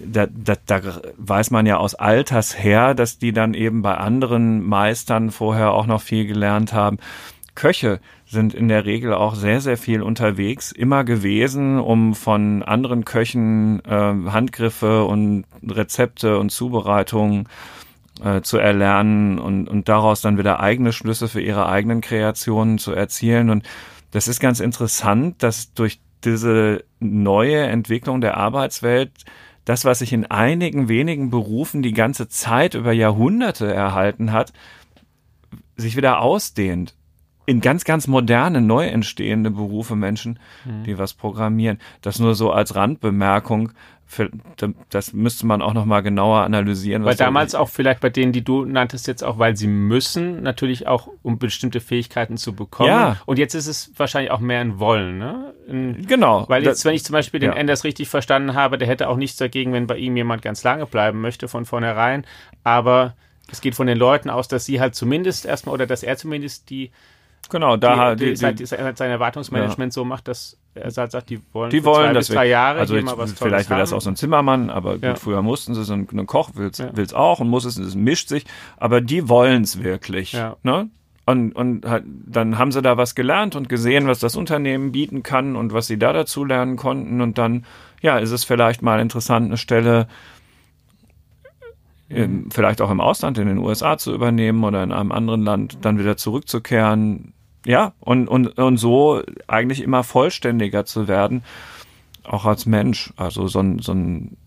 da, 0.05 0.27
da, 0.27 0.55
da 0.65 0.81
weiß 1.17 1.51
man 1.51 1.65
ja 1.65 1.77
aus 1.77 1.95
Alters 1.95 2.57
her, 2.57 2.93
dass 2.93 3.17
die 3.17 3.33
dann 3.33 3.53
eben 3.53 3.81
bei 3.81 3.95
anderen 3.95 4.65
Meistern 4.65 5.31
vorher 5.31 5.71
auch 5.71 5.87
noch 5.87 6.01
viel 6.01 6.25
gelernt 6.25 6.71
haben. 6.71 6.99
Köche 7.55 7.99
sind 8.27 8.53
in 8.53 8.67
der 8.67 8.85
Regel 8.85 9.13
auch 9.13 9.35
sehr, 9.35 9.61
sehr 9.61 9.77
viel 9.77 10.01
unterwegs, 10.01 10.71
immer 10.71 11.03
gewesen, 11.03 11.79
um 11.79 12.13
von 12.13 12.61
anderen 12.61 13.03
Köchen 13.03 13.83
äh, 13.85 14.31
Handgriffe 14.31 15.05
und 15.05 15.45
Rezepte 15.67 16.37
und 16.37 16.51
Zubereitungen 16.51 17.47
äh, 18.23 18.41
zu 18.41 18.57
erlernen 18.57 19.39
und, 19.39 19.67
und 19.67 19.89
daraus 19.89 20.21
dann 20.21 20.37
wieder 20.37 20.59
eigene 20.59 20.93
Schlüsse 20.93 21.27
für 21.27 21.41
ihre 21.41 21.67
eigenen 21.67 22.01
Kreationen 22.01 22.77
zu 22.77 22.91
erzielen. 22.91 23.49
Und 23.49 23.63
das 24.17 24.27
ist 24.27 24.39
ganz 24.39 24.61
interessant, 24.61 25.43
dass 25.43 25.75
durch 25.75 26.01
diese 26.23 26.83
neue 26.99 27.59
Entwicklung 27.67 28.19
der 28.19 28.35
Arbeitswelt 28.35 29.11
das, 29.63 29.85
was 29.85 29.99
sich 29.99 30.11
in 30.11 30.25
einigen 30.25 30.89
wenigen 30.89 31.29
Berufen 31.29 31.83
die 31.83 31.93
ganze 31.93 32.27
Zeit 32.27 32.73
über 32.73 32.91
Jahrhunderte 32.93 33.71
erhalten 33.71 34.31
hat, 34.31 34.53
sich 35.75 35.95
wieder 35.97 36.19
ausdehnt. 36.19 36.95
In 37.47 37.61
ganz, 37.61 37.85
ganz 37.85 38.07
moderne, 38.07 38.61
neu 38.61 38.85
entstehende 38.85 39.49
Berufe 39.49 39.95
Menschen, 39.95 40.37
mhm. 40.65 40.83
die 40.83 40.97
was 40.97 41.13
programmieren. 41.13 41.79
Das 42.01 42.19
nur 42.19 42.35
so 42.35 42.51
als 42.51 42.75
Randbemerkung, 42.75 43.71
für, 44.05 44.29
das 44.89 45.11
müsste 45.13 45.45
man 45.45 45.61
auch 45.61 45.73
noch 45.73 45.85
mal 45.85 46.01
genauer 46.01 46.41
analysieren. 46.41 47.03
Weil 47.05 47.15
damals 47.15 47.55
auch 47.55 47.69
vielleicht 47.69 47.99
bei 48.01 48.09
denen, 48.09 48.31
die 48.31 48.43
du 48.43 48.63
nanntest 48.63 49.07
jetzt 49.07 49.21
auch, 49.23 49.37
weil 49.39 49.57
sie 49.57 49.67
müssen, 49.67 50.43
natürlich 50.43 50.87
auch 50.87 51.09
um 51.23 51.39
bestimmte 51.39 51.81
Fähigkeiten 51.81 52.37
zu 52.37 52.53
bekommen. 52.53 52.89
Ja. 52.89 53.17
Und 53.25 53.39
jetzt 53.39 53.53
ist 53.53 53.67
es 53.67 53.91
wahrscheinlich 53.97 54.31
auch 54.31 54.39
mehr 54.39 54.61
ein 54.61 54.79
Wollen, 54.79 55.17
ne? 55.17 55.53
In, 55.67 56.07
genau. 56.07 56.45
Weil 56.47 56.63
jetzt, 56.63 56.85
wenn 56.85 56.95
ich 56.95 57.03
zum 57.03 57.13
Beispiel 57.13 57.41
den 57.41 57.51
ja. 57.51 57.57
Enders 57.57 57.83
richtig 57.85 58.09
verstanden 58.09 58.55
habe, 58.55 58.77
der 58.77 58.89
hätte 58.89 59.09
auch 59.09 59.17
nichts 59.17 59.37
dagegen, 59.37 59.73
wenn 59.73 59.87
bei 59.87 59.97
ihm 59.97 60.17
jemand 60.17 60.41
ganz 60.41 60.63
lange 60.63 60.85
bleiben 60.85 61.19
möchte 61.19 61.47
von 61.49 61.65
vornherein. 61.65 62.25
Aber 62.63 63.13
es 63.51 63.59
geht 63.59 63.75
von 63.75 63.87
den 63.87 63.97
Leuten 63.97 64.29
aus, 64.29 64.47
dass 64.47 64.65
sie 64.65 64.79
halt 64.79 64.95
zumindest 64.95 65.45
erstmal 65.45 65.75
oder 65.75 65.85
dass 65.85 66.03
er 66.03 66.17
zumindest 66.17 66.69
die 66.69 66.91
genau, 67.49 67.77
da 67.77 68.15
die, 68.15 68.33
die, 68.33 68.35
die, 68.35 68.55
die, 68.55 68.65
sein 68.65 68.79
Erwartungsmanagement 68.99 69.93
ja. 69.93 69.95
so 69.95 70.05
macht, 70.05 70.27
dass 70.27 70.57
er 70.75 70.91
sagt, 70.91 71.29
die 71.29 71.39
wollen, 71.53 71.69
die 71.69 71.83
wollen 71.83 72.07
zwei 72.07 72.13
das 72.13 72.27
bis 72.27 72.35
drei 72.35 72.47
Jahre 72.47 72.79
also 72.79 72.95
hier 72.95 73.03
mal 73.03 73.17
was 73.17 73.33
vielleicht 73.33 73.69
will 73.69 73.77
das 73.77 73.93
auch 73.93 74.01
so 74.01 74.09
ein 74.09 74.15
Zimmermann, 74.15 74.69
aber 74.69 74.93
gut, 74.93 75.03
Ja. 75.03 75.15
früher 75.15 75.41
mussten 75.41 75.73
sie 75.73 75.83
so 75.83 75.93
ein, 75.93 76.07
ein 76.11 76.27
Koch 76.27 76.51
will's, 76.55 76.77
Ja. 76.77 76.89
will's 76.93 77.13
auch 77.13 77.39
und 77.39 77.49
muss 77.49 77.65
es, 77.65 77.77
es 77.77 77.95
mischt 77.95 78.29
sich, 78.29 78.45
aber 78.77 79.01
die 79.01 79.29
wollen's 79.29 79.83
wirklich, 79.83 80.33
Ja. 80.33 80.57
ne? 80.63 80.89
Und, 81.25 81.51
und 81.53 81.85
halt, 81.85 82.05
dann 82.05 82.57
haben 82.57 82.71
sie 82.71 82.81
da 82.81 82.95
was 82.95 83.13
gelernt 83.13 83.57
und 83.57 83.67
gesehen, 83.67 84.07
was 84.07 84.19
das 84.19 84.37
Unternehmen 84.37 84.93
bieten 84.93 85.23
kann 85.23 85.57
und 85.57 85.73
was 85.73 85.87
sie 85.87 85.99
da 85.99 86.13
dazu 86.13 86.45
lernen 86.45 86.77
konnten 86.77 87.19
und 87.19 87.37
dann, 87.37 87.65
ja, 88.01 88.17
ist 88.17 88.31
es 88.31 88.45
vielleicht 88.45 88.81
mal 88.81 89.01
interessant, 89.01 89.47
eine 89.47 89.57
Stelle 89.57 90.07
im, 92.09 92.49
vielleicht 92.49 92.81
auch 92.81 92.89
im 92.89 93.01
Ausland, 93.01 93.37
in 93.37 93.47
den 93.47 93.57
USA 93.57 93.97
zu 93.97 94.13
übernehmen 94.13 94.63
oder 94.63 94.83
in 94.83 94.91
einem 94.91 95.11
anderen 95.11 95.43
Land 95.43 95.79
dann 95.81 95.99
wieder 95.99 96.15
zurückzukehren. 96.15 97.33
Ja, 97.67 97.91
und, 97.99 98.29
und, 98.29 98.57
und 98.57 98.77
so 98.77 99.21
eigentlich 99.45 99.81
immer 99.81 100.05
vollständiger 100.05 100.85
zu 100.85 101.09
werden, 101.09 101.43
auch 102.23 102.45
als 102.45 102.65
Mensch. 102.65 103.13
Also 103.17 103.49
so 103.49 103.59
ein, 103.59 103.79
so 103.79 103.91
ein 103.91 104.37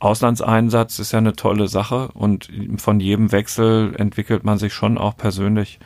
Auslandseinsatz 0.00 0.98
ist 0.98 1.12
ja 1.12 1.18
eine 1.18 1.34
tolle 1.36 1.68
Sache 1.68 2.08
und 2.08 2.50
von 2.78 2.98
jedem 2.98 3.30
Wechsel 3.30 3.94
entwickelt 3.96 4.42
man 4.42 4.58
sich 4.58 4.74
schon 4.74 4.98
auch 4.98 5.16
persönlich 5.16 5.78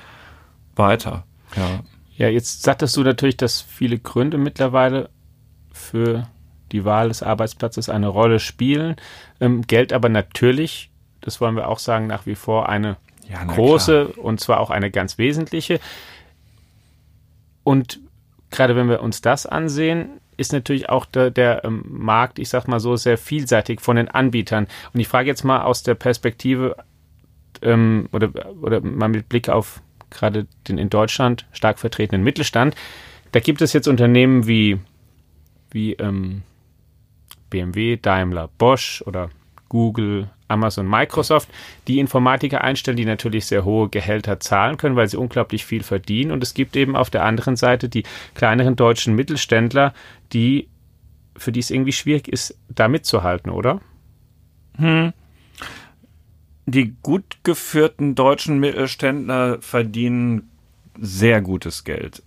weiter. 0.75 1.25
Ja. 1.55 1.81
Ja, 2.17 2.28
jetzt 2.28 2.62
sagtest 2.62 2.97
du 2.97 3.02
natürlich, 3.02 3.37
dass 3.37 3.61
viele 3.61 3.99
Gründe 3.99 4.38
mittlerweile 4.38 5.11
für 5.71 6.26
die 6.73 6.85
Wahl 6.87 7.09
des 7.09 7.23
Arbeitsplatzes 7.23 7.90
eine 7.90 8.09
Rolle 8.09 8.40
spielen. 8.40 8.97
Ähm, 9.38 9.67
Geld 9.67 9.93
aber 9.93 10.09
natürlich, 10.09 10.90
das 11.21 11.43
wollen 11.43 11.57
wir 11.57 11.69
auch 11.69 11.78
sagen, 11.78 12.07
nach 12.07 12.25
wie 12.25 12.35
vor 12.35 12.71
eine 12.71 12.97
Ja, 13.31 13.45
große 13.45 14.09
und 14.09 14.40
zwar 14.40 14.61
auch 14.61 14.71
eine 14.71 14.90
ganz 14.90 15.19
wesentliche. 15.19 15.78
Und 17.68 18.00
gerade 18.50 18.76
wenn 18.76 18.88
wir 18.88 19.02
uns 19.02 19.20
das 19.20 19.44
ansehen, 19.44 20.22
ist 20.38 20.54
natürlich 20.54 20.88
auch 20.88 21.04
der, 21.04 21.30
der 21.30 21.66
ähm, 21.66 21.84
Markt, 21.87 22.38
ich 22.38 22.48
sag 22.48 22.66
mal 22.66 22.80
so, 22.80 22.96
sehr 22.96 23.18
vielseitig 23.18 23.82
von 23.82 23.96
den 23.96 24.08
Anbietern. 24.08 24.68
Und 24.94 25.00
ich 25.00 25.06
frage 25.06 25.28
jetzt 25.28 25.44
mal 25.44 25.60
aus 25.60 25.82
der 25.82 25.94
Perspektive 25.94 26.76
ähm, 27.60 28.08
oder, 28.10 28.30
oder 28.62 28.80
mal 28.80 29.10
mit 29.10 29.28
Blick 29.28 29.50
auf 29.50 29.82
gerade 30.08 30.46
den 30.66 30.78
in 30.78 30.88
Deutschland 30.88 31.46
stark 31.52 31.78
vertretenen 31.78 32.25
Mittelstand. 32.25 32.75
Da 33.32 33.40
gibt 33.40 33.60
es 33.60 33.75
jetzt 33.75 33.87
Unternehmen 33.87 34.46
wie, 34.46 34.78
wie 35.70 35.92
ähm, 35.92 36.44
BMW, 37.50 37.98
Daimler, 37.98 38.48
Bosch 38.56 39.02
oder 39.04 39.28
Google, 39.68 40.30
Amazon, 40.49 40.88
Microsoft, 40.88 41.49
die 41.87 41.99
Informatiker 41.99 42.62
einstellen, 42.62 42.97
die 42.97 43.05
natürlich 43.05 43.47
sehr 43.47 43.64
hohe 43.64 43.88
Gehälter 43.88 44.40
zahlen 44.40 44.76
können, 44.76 44.97
weil 44.97 45.09
sie 45.09 45.19
unglaublich 45.19 45.64
viel 45.64 45.83
verdienen. 45.83 46.33
Und 46.33 46.43
es 46.43 46.55
gibt 46.55 46.75
eben 46.76 46.97
auf 46.97 47.11
der 47.11 47.25
anderen 47.25 47.57
Seite 47.57 47.88
die 47.88 48.05
kleineren 48.35 48.76
deutschen 48.76 49.14
Mittelständler, 49.14 49.95
die 50.33 50.69
für 51.37 51.52
die 51.52 51.61
es 51.61 51.71
irgendwie 51.71 51.93
schwierig 51.93 52.28
ist, 52.28 52.59
da 52.69 52.88
mitzuhalten, 52.88 53.50
oder? 53.52 53.81
Die 56.67 56.97
gut 57.02 57.38
geführten 57.45 58.14
deutschen 58.14 58.59
Mittelständler 58.59 59.59
verdienen 59.61 60.50
sehr 60.99 61.40
gutes 61.40 61.85
Geld. 61.85 62.23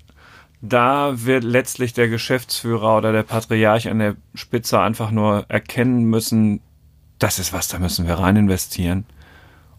Da 0.61 1.25
wird 1.25 1.43
letztlich 1.43 1.93
der 1.93 2.07
Geschäftsführer 2.07 2.97
oder 2.97 3.11
der 3.11 3.23
Patriarch 3.23 3.89
an 3.89 3.99
der 3.99 4.15
Spitze 4.35 4.79
einfach 4.79 5.11
nur 5.11 5.45
erkennen 5.49 6.05
müssen, 6.05 6.61
das 7.21 7.39
ist 7.39 7.53
was, 7.53 7.67
da 7.67 7.77
müssen 7.77 8.07
wir 8.07 8.15
rein 8.15 8.35
investieren. 8.35 9.05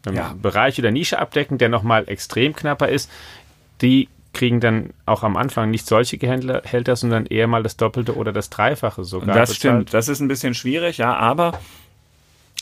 ähm, 0.07 0.15
Ja. 0.15 0.35
Bereich 0.41 0.79
oder 0.79 0.91
Nische 0.91 1.19
abdecken, 1.19 1.59
der 1.59 1.69
nochmal 1.69 2.09
extrem 2.09 2.55
knapper 2.55 2.89
ist, 2.89 3.11
die 3.81 4.09
kriegen 4.33 4.61
dann 4.61 4.91
auch 5.07 5.23
am 5.23 5.37
Anfang 5.37 5.71
nicht 5.71 5.87
solche 5.87 6.19
Gehälter, 6.19 6.97
sondern 6.97 7.27
eher 7.27 7.47
mal 7.47 7.63
das 7.63 7.77
Doppelte 7.77 8.17
oder 8.17 8.33
das 8.33 8.51
Dreifache 8.51 9.05
sogar. 9.05 9.35
das 9.35 9.51
bezahlt. 9.51 9.57
stimmt. 9.57 9.95
Das 9.95 10.09
ist 10.09 10.21
ein 10.21 10.29
bisschen 10.29 10.55
schwierig, 10.55 10.99
ja, 10.99 11.15
aber 11.15 11.59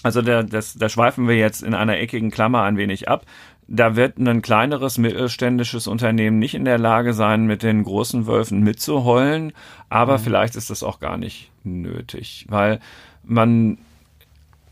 also 0.03 0.21
da, 0.21 0.43
das, 0.43 0.75
da 0.75 0.89
schweifen 0.89 1.29
wir 1.29 1.37
jetzt 1.37 1.63
in 1.63 1.75
einer 1.75 1.99
eckigen 1.99 2.31
Klammer 2.31 2.63
ein 2.63 2.77
wenig 2.77 3.09
ab. 3.09 3.25
Da 3.69 3.97
wird 3.97 4.19
ein 4.19 4.43
kleineres 4.43 4.99
mittelständisches 4.99 5.87
Unternehmen 5.87 6.39
nicht 6.39 6.55
in 6.55 6.65
der 6.65 6.79
Lage 6.79 7.15
sein, 7.15 7.47
mit 7.47 7.63
den 7.63 7.85
großen 7.85 8.27
Wölfen 8.27 8.61
mitzuheulen, 8.63 9.53
aber 9.89 10.19
vielleicht 10.19 10.57
ist 10.57 10.71
das 10.71 10.83
auch 10.83 11.01
gar 11.01 11.17
nicht 11.17 11.51
nötig, 11.65 12.47
weil 12.49 12.81
man 13.23 13.79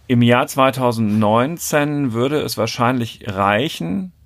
im 0.07 0.23
Jahr 0.23 0.47
2019 0.47 2.13
würde 2.13 2.41
es 2.41 2.59
wahrscheinlich 2.59 3.23
reichen, 3.29 4.13
ich 4.13 4.20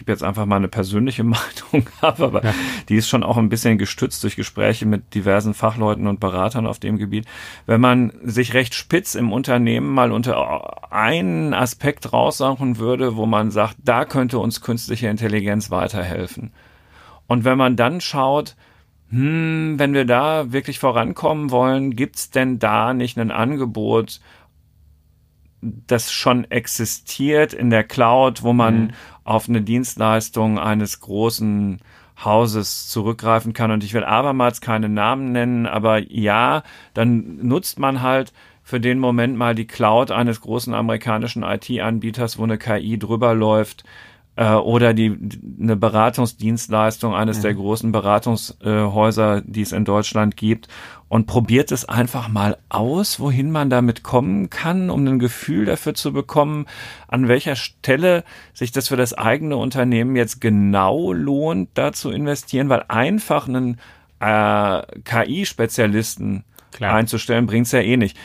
gebe 0.00 0.10
jetzt 0.10 0.24
einfach 0.24 0.46
mal 0.46 0.56
eine 0.56 0.68
persönliche 0.68 1.22
Meinung 1.24 1.86
ab, 2.00 2.20
aber 2.20 2.42
Ja. 2.44 2.54
die 2.88 2.96
ist 2.96 3.08
schon 3.08 3.22
auch 3.22 3.36
ein 3.36 3.48
bisschen 3.50 3.78
gestützt 3.78 4.24
durch 4.24 4.34
Gespräche 4.34 4.86
mit 4.86 5.14
diversen 5.14 5.54
Fachleuten 5.54 6.06
und 6.08 6.18
Beratern 6.18 6.66
auf 6.66 6.78
dem 6.80 6.96
Gebiet. 6.98 7.26
Wenn 7.66 7.80
man 7.80 8.12
sich 8.24 8.54
recht 8.54 8.74
spitz 8.74 9.14
im 9.14 9.32
Unternehmen 9.32 9.90
mal 9.90 10.10
unter 10.10 10.92
einen 10.92 11.54
Aspekt 11.54 12.12
raussuchen 12.12 12.78
würde, 12.78 13.14
wo 13.16 13.26
man 13.26 13.50
sagt, 13.50 13.76
da 13.84 14.04
könnte 14.04 14.38
uns 14.38 14.60
künstliche 14.62 15.06
Intelligenz 15.08 15.70
weiterhelfen. 15.70 16.52
Und 17.28 17.44
wenn 17.44 17.58
man 17.58 17.76
dann 17.76 18.00
schaut, 18.00 18.56
hm, 19.10 19.74
wenn 19.78 19.92
wir 19.92 20.04
da 20.04 20.52
wirklich 20.52 20.78
vorankommen 20.78 21.50
wollen, 21.50 21.94
gibt's 21.96 22.30
denn 22.30 22.58
da 22.58 22.94
nicht 22.94 23.18
ein 23.18 23.30
Angebot, 23.30 24.20
das 25.62 26.12
schon 26.12 26.50
existiert 26.50 27.52
in 27.52 27.70
der 27.70 27.84
Cloud, 27.84 28.42
wo 28.42 28.52
man 28.52 28.84
Mhm. 28.84 28.90
auf 29.24 29.48
eine 29.48 29.60
Dienstleistung 29.62 30.58
eines 30.58 31.00
großen 31.00 31.80
Hauses 32.24 32.88
zurückgreifen 32.88 33.52
kann. 33.52 33.70
Und 33.70 33.84
ich 33.84 33.94
will 33.94 34.04
abermals 34.04 34.60
keine 34.60 34.88
Namen 34.88 35.32
nennen, 35.32 35.66
aber 35.66 35.98
ja, 36.12 36.62
dann 36.94 37.38
nutzt 37.46 37.78
man 37.78 38.02
halt 38.02 38.32
für 38.62 38.80
den 38.80 38.98
Moment 38.98 39.36
mal 39.36 39.54
die 39.54 39.66
Cloud 39.66 40.10
eines 40.10 40.40
großen 40.40 40.74
amerikanischen 40.74 41.42
IT-Anbieters, 41.42 42.38
wo 42.38 42.44
eine 42.44 42.58
KI 42.58 42.98
drüber 42.98 43.34
läuft, 43.34 43.84
äh, 44.36 44.52
oder 44.52 44.94
die 44.94 45.18
eine 45.60 45.76
Beratungsdienstleistung 45.76 47.14
eines 47.14 47.40
der 47.40 47.54
großen 47.54 47.90
Beratungshäuser, 47.92 49.40
die 49.42 49.62
es 49.62 49.72
in 49.72 49.84
Deutschland 49.84 50.36
gibt 50.36 50.68
und 51.10 51.26
probiert 51.26 51.70
es 51.72 51.84
einfach 51.84 52.28
mal 52.28 52.56
aus, 52.68 53.18
wohin 53.18 53.50
man 53.50 53.68
damit 53.68 54.04
kommen 54.04 54.48
kann, 54.48 54.90
um 54.90 55.04
ein 55.04 55.18
Gefühl 55.18 55.64
dafür 55.64 55.94
zu 55.94 56.12
bekommen, 56.12 56.66
an 57.08 57.26
welcher 57.26 57.56
Stelle 57.56 58.22
sich 58.54 58.70
das 58.70 58.86
für 58.86 58.96
das 58.96 59.12
eigene 59.12 59.56
Unternehmen 59.56 60.14
jetzt 60.14 60.40
genau 60.40 61.12
lohnt, 61.12 61.70
da 61.74 61.92
zu 61.92 62.12
investieren, 62.12 62.68
weil 62.68 62.84
einfach 62.86 63.48
einen 63.48 63.80
äh, 64.20 64.82
KI-Spezialisten 65.02 66.44
einzustellen, 66.78 67.48
bringt's 67.48 67.72
ja 67.72 67.80
eh 67.80 67.96
nicht. 67.96 68.16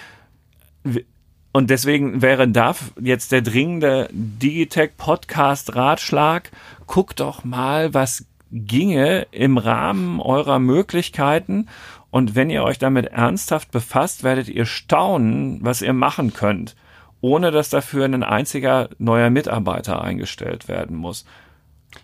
Und 1.54 1.72
deswegen 1.72 2.22
wäre 2.22 2.48
da 2.48 2.75
jetzt 3.01 3.32
der 3.32 3.42
dringende 3.42 4.10
Digitech-Podcast-Ratschlag, 4.12 6.51
guckt 6.86 7.20
doch 7.20 7.44
mal, 7.44 7.96
was 7.96 8.25
ginge 8.51 9.25
im 9.32 9.58
Rahmen 9.58 10.20
eurer 10.20 10.60
Möglichkeiten 10.60 11.68
Und 12.15 12.34
wenn 12.34 12.50
ihr 12.50 12.63
euch 12.63 12.79
damit 12.79 13.07
ernsthaft 13.07 13.72
befasst, 13.72 14.24
werdet 14.24 14.48
ihr 14.48 14.65
staunen, 14.65 15.60
was 15.62 15.81
ihr 15.81 15.91
machen 15.91 16.31
könnt, 16.31 16.74
ohne 17.19 17.51
dass 17.51 17.69
dafür 17.69 18.05
ein 18.05 18.24
einziger 18.24 18.88
neuer 19.00 19.29
Mitarbeiter 19.29 20.01
eingestellt 20.01 20.69
werden 20.69 20.95
muss. 20.95 21.25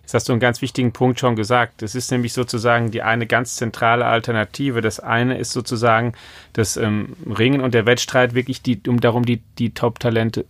Jetzt 0.01 0.13
hast 0.13 0.27
du 0.27 0.33
einen 0.33 0.41
ganz 0.41 0.61
wichtigen 0.61 0.91
Punkt 0.91 1.21
schon 1.21 1.37
gesagt. 1.37 1.81
Das 1.81 1.95
ist 1.95 2.11
nämlich 2.11 2.33
sozusagen 2.33 2.91
die 2.91 3.03
eine 3.03 3.25
ganz 3.25 3.55
zentrale 3.55 4.03
Alternative. 4.03 4.81
Das 4.81 4.99
eine 4.99 5.37
ist 5.37 5.53
sozusagen 5.53 6.11
das 6.51 6.75
ähm, 6.75 7.15
Ringen 7.25 7.61
und 7.61 7.73
der 7.73 7.85
Wettstreit 7.85 8.33
wirklich 8.33 8.61
die, 8.61 8.81
um 8.89 8.99
darum, 8.99 9.25
die, 9.25 9.41
die 9.59 9.73
Top-Talente 9.73 10.43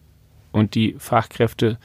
und 0.51 0.73
die 0.73 0.95
Fachkräfte 0.97 1.77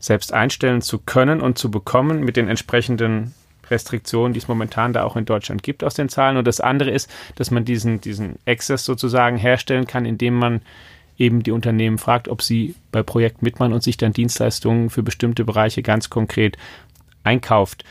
selbst 0.00 0.32
einstellen 0.32 0.82
zu 0.82 0.98
können 0.98 1.40
und 1.40 1.56
zu 1.56 1.70
bekommen 1.70 2.24
mit 2.24 2.36
den 2.36 2.48
entsprechenden 2.48 3.32
Restriktionen, 3.70 4.32
die 4.32 4.38
es 4.38 4.48
momentan 4.48 4.92
da 4.92 5.04
auch 5.04 5.16
in 5.16 5.24
Deutschland 5.24 5.62
gibt 5.62 5.84
aus 5.84 5.94
den 5.94 6.08
Zahlen. 6.08 6.36
Und 6.36 6.46
das 6.46 6.60
andere 6.60 6.90
ist, 6.90 7.10
dass 7.34 7.50
man 7.50 7.64
diesen, 7.64 8.00
diesen 8.00 8.36
Access 8.46 8.84
sozusagen 8.84 9.36
herstellen 9.36 9.86
kann, 9.86 10.04
indem 10.04 10.34
man 10.34 10.60
eben 11.18 11.42
die 11.42 11.50
Unternehmen 11.50 11.98
fragt, 11.98 12.28
ob 12.28 12.42
sie 12.42 12.74
bei 12.92 13.02
Projekt 13.02 13.42
mitmachen 13.42 13.72
und 13.72 13.82
sich 13.82 13.96
dann 13.96 14.12
Dienstleistungen 14.12 14.90
für 14.90 15.02
bestimmte 15.02 15.44
Bereiche 15.44 15.82
ganz 15.82 16.10
konkret 16.10 16.56
einkauft. 17.24 17.84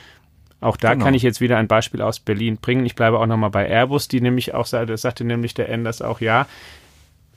Auch 0.61 0.77
da 0.77 0.93
genau. 0.93 1.05
kann 1.05 1.13
ich 1.13 1.23
jetzt 1.23 1.41
wieder 1.41 1.57
ein 1.57 1.67
Beispiel 1.67 2.01
aus 2.01 2.19
Berlin 2.19 2.57
bringen. 2.57 2.85
Ich 2.85 2.95
bleibe 2.95 3.19
auch 3.19 3.25
nochmal 3.25 3.49
bei 3.49 3.67
Airbus, 3.67 4.07
die 4.07 4.21
nämlich 4.21 4.53
auch 4.53 4.65
sagte, 4.65 4.95
sagte 4.97 5.23
nämlich 5.23 5.53
der 5.53 5.69
Enders 5.69 6.01
auch, 6.01 6.21
ja, 6.21 6.47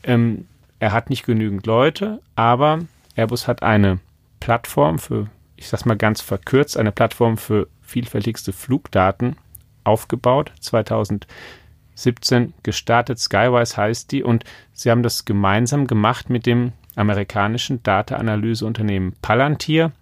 ähm, 0.02 0.46
er 0.78 0.92
hat 0.92 1.10
nicht 1.10 1.26
genügend 1.26 1.66
Leute, 1.66 2.20
aber 2.36 2.80
Airbus 3.16 3.48
hat 3.48 3.62
eine 3.62 3.98
Plattform 4.40 4.98
für, 4.98 5.26
ich 5.56 5.68
sag's 5.68 5.84
mal 5.84 5.96
ganz 5.96 6.20
verkürzt, 6.20 6.76
eine 6.76 6.92
Plattform 6.92 7.36
für 7.36 7.66
vielfältigste 7.88 8.52
Flugdaten 8.52 9.36
aufgebaut. 9.82 10.52
2017 10.60 12.52
gestartet, 12.62 13.18
Skywise 13.18 13.76
heißt 13.76 14.12
die, 14.12 14.22
und 14.22 14.44
sie 14.72 14.90
haben 14.90 15.02
das 15.02 15.24
gemeinsam 15.24 15.86
gemacht 15.86 16.28
mit 16.30 16.46
dem 16.46 16.72
amerikanischen 16.94 17.82
Data-Analyse-Unternehmen 17.82 19.14
Palantir. 19.22 19.92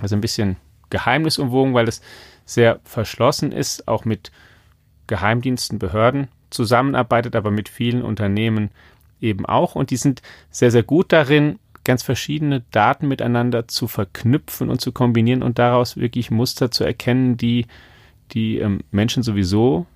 Also 0.00 0.16
ein 0.16 0.20
bisschen 0.20 0.56
geheimnisumwogen, 0.90 1.72
weil 1.74 1.86
es 1.88 2.02
sehr 2.44 2.80
verschlossen 2.84 3.52
ist, 3.52 3.86
auch 3.86 4.04
mit 4.04 4.32
Geheimdiensten, 5.06 5.78
Behörden 5.78 6.28
zusammenarbeitet, 6.50 7.36
aber 7.36 7.52
mit 7.52 7.68
vielen 7.68 8.02
Unternehmen 8.02 8.70
eben 9.20 9.46
auch. 9.46 9.76
Und 9.76 9.90
die 9.90 9.96
sind 9.96 10.22
sehr, 10.50 10.72
sehr 10.72 10.82
gut 10.82 11.12
darin, 11.12 11.60
ganz 11.84 12.02
verschiedene 12.02 12.62
Daten 12.70 13.08
miteinander 13.08 13.68
zu 13.68 13.88
verknüpfen 13.88 14.68
und 14.70 14.80
zu 14.80 14.92
kombinieren 14.92 15.42
und 15.42 15.58
daraus 15.58 15.96
wirklich 15.96 16.30
Muster 16.30 16.70
zu 16.70 16.84
erkennen, 16.84 17.36
die 17.36 17.66
die 18.32 18.58
ähm, 18.58 18.80
Menschen 18.90 19.22
sowieso 19.22 19.86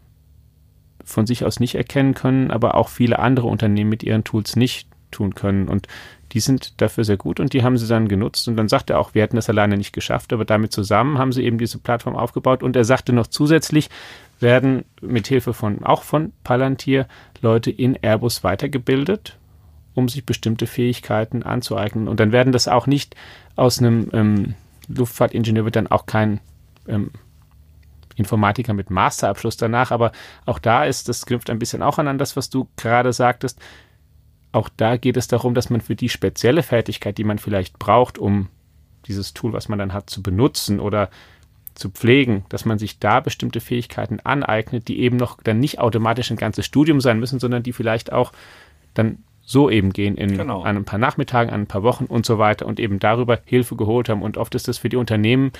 von 1.04 1.26
sich 1.26 1.44
aus 1.44 1.60
nicht 1.60 1.74
erkennen 1.74 2.14
können, 2.14 2.50
aber 2.50 2.74
auch 2.74 2.88
viele 2.88 3.18
andere 3.18 3.46
Unternehmen 3.46 3.90
mit 3.90 4.02
ihren 4.02 4.24
Tools 4.24 4.56
nicht 4.56 4.88
tun 5.10 5.34
können. 5.34 5.68
Und 5.68 5.86
die 6.32 6.40
sind 6.40 6.80
dafür 6.80 7.04
sehr 7.04 7.16
gut 7.16 7.38
und 7.38 7.52
die 7.52 7.62
haben 7.62 7.76
sie 7.76 7.86
dann 7.86 8.08
genutzt. 8.08 8.48
Und 8.48 8.56
dann 8.56 8.68
sagt 8.68 8.90
er 8.90 8.98
auch, 8.98 9.14
wir 9.14 9.22
hätten 9.22 9.36
das 9.36 9.48
alleine 9.48 9.76
nicht 9.76 9.92
geschafft, 9.92 10.32
aber 10.32 10.44
damit 10.44 10.72
zusammen 10.72 11.18
haben 11.18 11.32
sie 11.32 11.44
eben 11.44 11.58
diese 11.58 11.78
Plattform 11.78 12.16
aufgebaut. 12.16 12.62
Und 12.62 12.74
er 12.74 12.84
sagte 12.84 13.12
noch 13.12 13.28
zusätzlich, 13.28 13.90
werden 14.40 14.84
mit 15.00 15.28
Hilfe 15.28 15.52
von 15.52 15.84
auch 15.84 16.02
von 16.02 16.32
Palantir 16.42 17.06
Leute 17.40 17.70
in 17.70 17.96
Airbus 18.02 18.42
weitergebildet, 18.42 19.38
um 19.94 20.08
sich 20.08 20.26
bestimmte 20.26 20.66
Fähigkeiten 20.66 21.42
anzueignen. 21.42 22.08
Und 22.08 22.20
dann 22.20 22.32
werden 22.32 22.52
das 22.52 22.68
auch 22.68 22.86
nicht 22.86 23.14
aus 23.56 23.78
einem 23.78 24.10
ähm, 24.12 24.54
Luftfahrtingenieur 24.88 25.64
wird 25.64 25.76
dann 25.76 25.86
auch 25.86 26.06
kein 26.06 26.40
ähm, 26.88 27.10
Informatiker 28.16 28.74
mit 28.74 28.90
Masterabschluss 28.90 29.56
danach, 29.56 29.90
aber 29.90 30.12
auch 30.46 30.58
da 30.58 30.84
ist, 30.84 31.08
das 31.08 31.26
knüpft 31.26 31.50
ein 31.50 31.58
bisschen 31.58 31.82
auch 31.82 31.98
an, 31.98 32.08
an 32.08 32.18
das, 32.18 32.36
was 32.36 32.50
du 32.50 32.68
gerade 32.76 33.12
sagtest. 33.12 33.58
Auch 34.52 34.68
da 34.76 34.96
geht 34.96 35.16
es 35.16 35.26
darum, 35.26 35.54
dass 35.54 35.70
man 35.70 35.80
für 35.80 35.96
die 35.96 36.08
spezielle 36.08 36.62
Fertigkeit, 36.62 37.18
die 37.18 37.24
man 37.24 37.38
vielleicht 37.38 37.78
braucht, 37.78 38.18
um 38.18 38.48
dieses 39.06 39.34
Tool, 39.34 39.52
was 39.52 39.68
man 39.68 39.78
dann 39.78 39.92
hat, 39.92 40.10
zu 40.10 40.22
benutzen 40.22 40.78
oder 40.78 41.10
zu 41.74 41.90
pflegen, 41.90 42.44
dass 42.50 42.64
man 42.64 42.78
sich 42.78 43.00
da 43.00 43.18
bestimmte 43.18 43.60
Fähigkeiten 43.60 44.20
aneignet, 44.20 44.86
die 44.86 45.00
eben 45.00 45.16
noch 45.16 45.42
dann 45.42 45.58
nicht 45.58 45.80
automatisch 45.80 46.30
ein 46.30 46.36
ganzes 46.36 46.66
Studium 46.66 47.00
sein 47.00 47.18
müssen, 47.18 47.40
sondern 47.40 47.64
die 47.64 47.72
vielleicht 47.72 48.12
auch 48.12 48.32
dann 48.94 49.18
so 49.44 49.70
eben 49.70 49.92
gehen 49.92 50.16
in 50.16 50.36
genau. 50.36 50.62
ein 50.62 50.84
paar 50.84 50.98
Nachmittagen, 50.98 51.52
ein 51.52 51.66
paar 51.66 51.82
Wochen 51.82 52.06
und 52.06 52.24
so 52.24 52.38
weiter 52.38 52.66
und 52.66 52.80
eben 52.80 52.98
darüber 52.98 53.40
Hilfe 53.44 53.76
geholt 53.76 54.08
haben. 54.08 54.22
Und 54.22 54.38
oft 54.38 54.54
ist 54.54 54.68
das 54.68 54.78
für 54.78 54.88
die 54.88 54.96
Unternehmen 54.96 55.52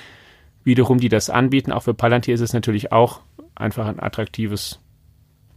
wiederum, 0.65 0.99
die 0.99 1.11
das 1.11 1.29
anbieten, 1.29 1.73
auch 1.73 1.83
für 1.83 1.95
Palantir 1.95 2.35
ist 2.35 2.41
es 2.41 2.55
natürlich 2.55 2.93
auch 2.93 3.21
einfach 3.55 3.87
ein 3.87 4.01
attraktives 4.01 4.81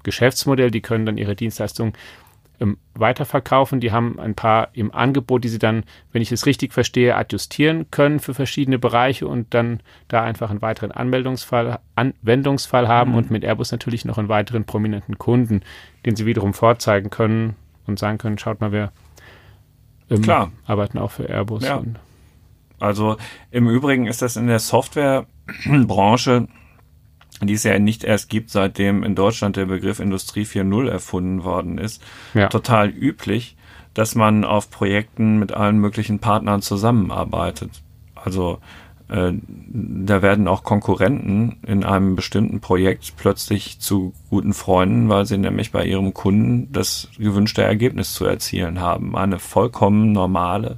Geschäftsmodell. 0.04 0.72
Die 0.72 0.82
können 0.82 1.06
dann 1.06 1.18
ihre 1.18 1.36
Dienstleistungen 1.36 1.94
ähm, 2.60 2.78
weiterverkaufen. 2.96 3.80
Die 3.80 3.94
haben 3.94 4.20
ein 4.20 4.36
paar 4.36 4.70
im 4.74 4.94
Angebot, 4.94 5.46
die 5.46 5.50
sie 5.50 5.60
dann, 5.60 5.86
wenn 6.12 6.22
ich 6.22 6.34
es 6.34 6.46
richtig 6.46 6.74
verstehe, 6.74 7.16
adjustieren 7.16 7.90
können 7.92 8.20
für 8.20 8.34
verschiedene 8.34 8.78
Bereiche 8.78 9.26
und 9.26 9.54
dann 9.54 9.80
da 10.10 10.24
einfach 10.24 10.50
einen 10.50 10.62
weiteren 10.62 10.92
Anmeldungsfall, 10.92 11.80
Anwendungsfall 11.96 12.90
haben 12.90 13.12
mhm. 13.12 13.18
und 13.18 13.32
mit 13.32 13.46
Airbus 13.46 13.72
natürlich 13.72 14.04
noch 14.04 14.18
einen 14.18 14.30
weiteren 14.30 14.66
prominenten 14.66 15.18
Kunden, 15.18 15.62
den 16.06 16.18
sie 16.18 16.26
wiederum 16.26 16.54
vorzeigen 16.54 17.10
können 17.10 17.56
und 17.88 18.00
sagen 18.00 18.18
können, 18.18 18.38
schaut 18.38 18.62
mal, 18.62 18.72
wir 18.72 18.92
ähm, 20.10 20.22
Klar. 20.22 20.52
arbeiten 20.66 20.98
auch 20.98 21.12
für 21.12 21.30
Airbus. 21.30 21.64
Ja. 21.64 21.82
Also 22.80 23.18
im 23.52 23.68
Übrigen 23.68 24.06
ist 24.06 24.22
das 24.22 24.36
in 24.36 24.48
der 24.48 24.60
Softwarebranche 24.60 26.48
die 27.42 27.54
es 27.54 27.64
ja 27.64 27.78
nicht 27.78 28.04
erst 28.04 28.30
gibt, 28.30 28.50
seitdem 28.50 29.04
in 29.04 29.16
Deutschland 29.16 29.58
der 29.58 29.66
Begriff 29.66 30.00
Industrie 30.00 30.44
4.0 30.44 30.90
erfunden 30.90 31.44
worden 31.44 31.78
ist, 31.78 32.02
ja. 32.34 32.48
total 32.48 32.90
üblich, 32.90 33.56
dass 33.94 34.16
man 34.16 34.44
auf 34.44 34.70
Projekten 34.70 35.38
mit 35.38 35.52
allen 35.52 35.78
möglichen 35.78 36.20
Partnern 36.20 36.62
zusammenarbeitet. 36.62 37.84
Also 38.16 38.60
da 39.10 40.22
werden 40.22 40.50
auch 40.50 40.64
Konkurrenten 40.64 41.60
in 41.66 41.86
einem 41.86 42.18
bestimmten 42.18 42.60
Projekt 42.60 43.14
plötzlich 43.16 43.80
zu 43.80 44.14
guten 44.30 44.54
Freunden, 44.54 45.08
weil 45.08 45.26
sie 45.26 45.38
nämlich 45.38 45.72
bei 45.72 45.86
ihrem 45.86 46.14
Kunden 46.14 46.72
das 46.74 47.08
gewünschte 47.18 47.64
Ergebnis 47.64 48.14
zu 48.14 48.26
erzielen 48.26 48.82
haben. 48.82 49.16
Eine 49.16 49.40
vollkommen 49.40 50.12
normale, 50.12 50.78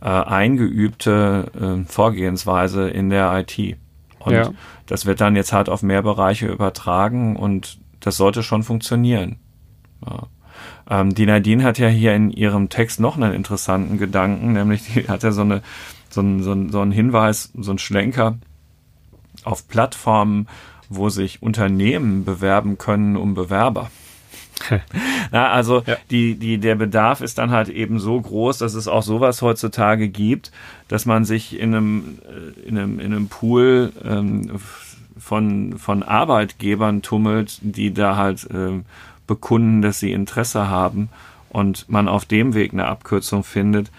äh, 0.00 0.08
eingeübte 0.08 1.50
äh, 1.54 1.90
Vorgehensweise 1.90 2.88
in 2.88 3.08
der 3.10 3.32
IT. 3.38 3.76
Und 4.18 4.32
ja. 4.32 4.50
das 4.86 5.06
wird 5.06 5.20
dann 5.20 5.36
jetzt 5.36 5.52
halt 5.52 5.68
auf 5.68 5.82
mehr 5.82 6.02
Bereiche 6.02 6.48
übertragen 6.48 7.36
und 7.36 7.78
das 8.00 8.16
sollte 8.16 8.42
schon 8.42 8.64
funktionieren. 8.64 9.36
Ja. 10.04 10.26
Ähm, 10.90 11.14
die 11.14 11.26
Nadine 11.26 11.62
hat 11.62 11.78
ja 11.78 11.88
hier 11.88 12.14
in 12.14 12.30
ihrem 12.30 12.68
Text 12.68 12.98
noch 12.98 13.16
einen 13.16 13.32
interessanten 13.32 13.98
Gedanken, 13.98 14.52
nämlich 14.52 14.82
die 14.92 15.08
hat 15.08 15.22
ja 15.22 15.30
so, 15.30 15.42
eine, 15.42 15.62
so, 16.10 16.20
einen, 16.20 16.42
so, 16.42 16.52
einen, 16.52 16.70
so 16.70 16.80
einen 16.80 16.92
Hinweis, 16.92 17.52
so 17.58 17.70
einen 17.70 17.78
Schlenker 17.78 18.38
auf 19.44 19.68
Plattformen, 19.68 20.48
wo 20.88 21.08
sich 21.08 21.42
Unternehmen 21.42 22.24
bewerben 22.24 22.78
können 22.78 23.16
um 23.16 23.34
Bewerber. 23.34 23.90
Na, 25.30 25.50
also 25.50 25.82
ja. 25.86 25.96
die, 26.10 26.34
die, 26.34 26.58
der 26.58 26.74
Bedarf 26.74 27.20
ist 27.20 27.38
dann 27.38 27.50
halt 27.50 27.68
eben 27.68 27.98
so 27.98 28.20
groß, 28.20 28.58
dass 28.58 28.74
es 28.74 28.88
auch 28.88 29.02
sowas 29.02 29.42
heutzutage 29.42 30.08
gibt, 30.08 30.50
dass 30.88 31.06
man 31.06 31.24
sich 31.24 31.58
in 31.58 31.74
einem, 31.74 32.18
äh, 32.24 32.68
in 32.68 32.78
einem, 32.78 33.00
in 33.00 33.06
einem 33.12 33.28
Pool 33.28 33.92
ähm, 34.04 34.58
von, 35.18 35.78
von 35.78 36.02
Arbeitgebern 36.02 37.02
tummelt, 37.02 37.58
die 37.60 37.92
da 37.92 38.16
halt 38.16 38.48
ähm, 38.52 38.84
bekunden, 39.26 39.82
dass 39.82 40.00
sie 40.00 40.12
Interesse 40.12 40.68
haben 40.68 41.08
und 41.50 41.88
man 41.88 42.08
auf 42.08 42.24
dem 42.24 42.54
Weg 42.54 42.72
eine 42.72 42.86
Abkürzung 42.86 43.44
findet. 43.44 43.90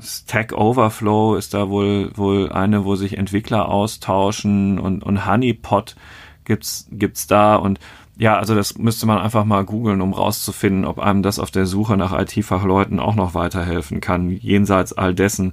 Stack 0.00 0.52
Overflow 0.52 1.36
ist 1.36 1.54
da 1.54 1.68
wohl, 1.68 2.10
wohl 2.14 2.52
eine, 2.52 2.84
wo 2.84 2.94
sich 2.96 3.16
Entwickler 3.16 3.68
austauschen 3.68 4.78
und, 4.78 5.02
und 5.02 5.26
Honeypot 5.26 5.96
gibt's, 6.44 6.86
gibt's 6.90 7.26
da 7.26 7.56
und 7.56 7.80
ja, 8.16 8.36
also 8.36 8.54
das 8.54 8.78
müsste 8.78 9.06
man 9.06 9.18
einfach 9.18 9.44
mal 9.44 9.64
googeln, 9.64 10.00
um 10.00 10.12
rauszufinden, 10.12 10.84
ob 10.84 11.00
einem 11.00 11.22
das 11.22 11.38
auf 11.38 11.50
der 11.50 11.66
Suche 11.66 11.96
nach 11.96 12.16
IT-Fachleuten 12.16 13.00
auch 13.00 13.16
noch 13.16 13.34
weiterhelfen 13.34 14.00
kann, 14.00 14.30
jenseits 14.30 14.92
all 14.92 15.14
dessen, 15.14 15.52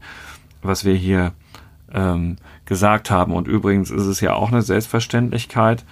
was 0.62 0.86
wir 0.86 0.94
hier 0.94 1.32
ähm, 1.92 2.38
gesagt 2.66 3.10
haben. 3.10 3.34
Und 3.34 3.48
übrigens 3.48 3.90
ist 3.90 4.06
es 4.06 4.22
ja 4.22 4.34
auch 4.34 4.52
eine 4.52 4.62
Selbstverständlichkeit, 4.62 5.86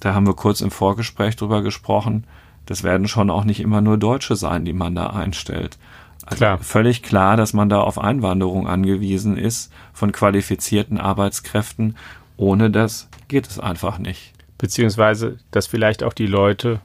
da 0.00 0.14
haben 0.14 0.26
wir 0.26 0.34
kurz 0.34 0.62
im 0.62 0.70
Vorgespräch 0.70 1.36
drüber 1.36 1.62
gesprochen, 1.62 2.24
das 2.66 2.82
werden 2.84 3.06
schon 3.06 3.30
auch 3.30 3.44
nicht 3.44 3.60
immer 3.60 3.80
nur 3.80 3.98
Deutsche 3.98 4.34
sein, 4.34 4.64
die 4.64 4.72
man 4.72 4.94
da 4.94 5.08
einstellt. 5.08 5.78
Also 6.24 6.36
klar. 6.36 6.58
völlig 6.58 7.02
klar, 7.02 7.36
dass 7.36 7.52
man 7.52 7.68
da 7.68 7.80
auf 7.80 7.98
Einwanderung 7.98 8.68
angewiesen 8.68 9.36
ist 9.36 9.72
von 9.92 10.12
qualifizierten 10.12 10.98
Arbeitskräften. 10.98 11.96
Ohne 12.36 12.70
das 12.70 13.08
geht 13.28 13.48
es 13.48 13.58
einfach 13.58 13.98
nicht 13.98 14.32
beziehungsweise 14.62 15.38
dass 15.50 15.66
vielleicht 15.66 16.04
auch 16.04 16.12
die 16.12 16.28
Leute 16.28 16.80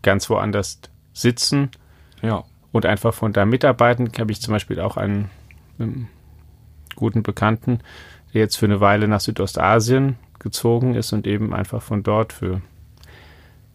ganz 0.00 0.30
woanders 0.30 0.80
sitzen 1.12 1.70
ja. 2.22 2.44
und 2.72 2.86
einfach 2.86 3.12
von 3.12 3.34
da 3.34 3.44
mitarbeiten. 3.44 4.10
Habe 4.18 4.32
ich 4.32 4.40
zum 4.40 4.52
Beispiel 4.52 4.80
auch 4.80 4.96
einen, 4.96 5.28
einen 5.78 6.08
guten 6.96 7.22
Bekannten, 7.22 7.80
der 8.32 8.40
jetzt 8.40 8.56
für 8.56 8.64
eine 8.64 8.80
Weile 8.80 9.06
nach 9.06 9.20
Südostasien 9.20 10.16
gezogen 10.38 10.94
ist 10.94 11.12
und 11.12 11.26
eben 11.26 11.52
einfach 11.52 11.82
von 11.82 12.02
dort 12.02 12.32
für 12.32 12.62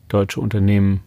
deutsche 0.07 0.41
Unternehmen 0.41 1.01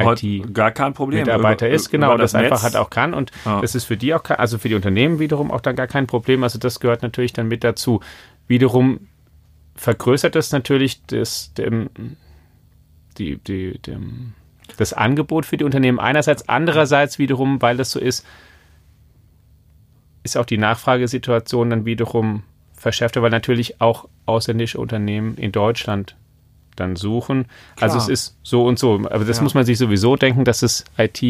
IT 0.00 0.54
gar 0.54 0.70
kein 0.70 0.94
Problem. 0.94 1.20
Mitarbeiter 1.20 1.66
über, 1.66 1.74
ist, 1.74 1.90
genau, 1.90 2.16
das, 2.16 2.32
das 2.32 2.42
einfach 2.42 2.62
halt 2.62 2.76
auch 2.76 2.90
kann 2.90 3.14
und 3.14 3.30
ja. 3.44 3.60
das 3.60 3.74
ist 3.74 3.84
für 3.84 3.96
die 3.96 4.14
auch, 4.14 4.22
also 4.30 4.58
für 4.58 4.68
die 4.68 4.74
Unternehmen 4.74 5.18
wiederum 5.18 5.50
auch 5.50 5.60
dann 5.60 5.76
gar 5.76 5.86
kein 5.86 6.06
Problem. 6.06 6.42
Also 6.42 6.58
das 6.58 6.80
gehört 6.80 7.02
natürlich 7.02 7.32
dann 7.32 7.48
mit 7.48 7.64
dazu. 7.64 8.00
Wiederum 8.46 9.00
vergrößert 9.74 10.34
das 10.34 10.52
natürlich 10.52 11.02
das, 11.06 11.54
dem, 11.54 11.90
die, 13.18 13.36
die, 13.36 13.78
dem, 13.78 14.34
das 14.76 14.92
Angebot 14.92 15.46
für 15.46 15.56
die 15.56 15.64
Unternehmen 15.64 15.98
einerseits, 15.98 16.48
andererseits 16.48 17.18
wiederum, 17.18 17.62
weil 17.62 17.76
das 17.76 17.92
so 17.92 18.00
ist, 18.00 18.26
ist 20.22 20.36
auch 20.36 20.46
die 20.46 20.58
Nachfragesituation 20.58 21.70
dann 21.70 21.84
wiederum 21.84 22.42
verschärfter, 22.74 23.22
weil 23.22 23.30
natürlich 23.30 23.80
auch 23.80 24.08
ausländische 24.26 24.78
Unternehmen 24.78 25.36
in 25.36 25.52
Deutschland 25.52 26.16
dann 26.80 26.96
suchen. 26.96 27.46
Klar. 27.76 27.90
Also 27.90 27.98
es 27.98 28.08
ist 28.08 28.38
so 28.42 28.64
und 28.64 28.78
so. 28.78 28.94
Aber 29.10 29.24
das 29.24 29.36
ja. 29.36 29.42
muss 29.42 29.54
man 29.54 29.64
sich 29.64 29.78
sowieso 29.78 30.16
denken, 30.16 30.44
dass 30.44 30.62
es 30.62 30.84
IT 30.98 31.22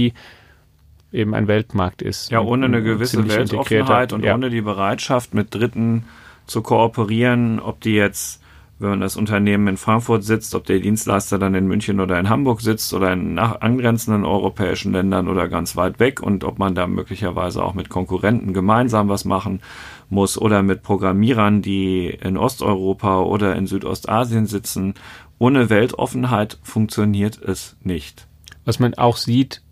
eben 1.12 1.34
ein 1.34 1.48
Weltmarkt 1.48 2.02
ist. 2.02 2.30
Ja, 2.30 2.40
ohne 2.40 2.66
eine 2.66 2.82
gewisse 2.82 3.28
Weltoffenheit 3.28 4.12
und 4.12 4.24
ja. 4.24 4.34
ohne 4.34 4.48
die 4.48 4.60
Bereitschaft, 4.60 5.34
mit 5.34 5.54
Dritten 5.54 6.04
zu 6.46 6.62
kooperieren, 6.62 7.60
ob 7.60 7.80
die 7.80 7.94
jetzt 7.94 8.40
wenn 8.80 9.00
das 9.00 9.16
Unternehmen 9.16 9.68
in 9.68 9.76
Frankfurt 9.76 10.24
sitzt, 10.24 10.54
ob 10.54 10.64
der 10.64 10.80
Dienstleister 10.80 11.38
dann 11.38 11.54
in 11.54 11.66
München 11.66 12.00
oder 12.00 12.18
in 12.18 12.30
Hamburg 12.30 12.62
sitzt 12.62 12.94
oder 12.94 13.12
in 13.12 13.38
angrenzenden 13.38 14.24
europäischen 14.24 14.92
Ländern 14.92 15.28
oder 15.28 15.48
ganz 15.48 15.76
weit 15.76 16.00
weg 16.00 16.22
und 16.22 16.44
ob 16.44 16.58
man 16.58 16.74
da 16.74 16.86
möglicherweise 16.86 17.62
auch 17.62 17.74
mit 17.74 17.90
Konkurrenten 17.90 18.54
gemeinsam 18.54 19.10
was 19.10 19.26
machen 19.26 19.60
muss 20.08 20.38
oder 20.38 20.62
mit 20.62 20.82
Programmierern, 20.82 21.60
die 21.60 22.06
in 22.06 22.38
Osteuropa 22.38 23.20
oder 23.20 23.54
in 23.54 23.66
Südostasien 23.66 24.46
sitzen. 24.46 24.94
Ohne 25.40 25.70
Weltoffenheit 25.70 26.59
funktioniert 26.62 27.40
es 27.40 27.74
nicht. 27.83 28.26
Was 28.66 28.79
man 28.79 28.92
auch 28.92 29.16
sieht, 29.16 29.62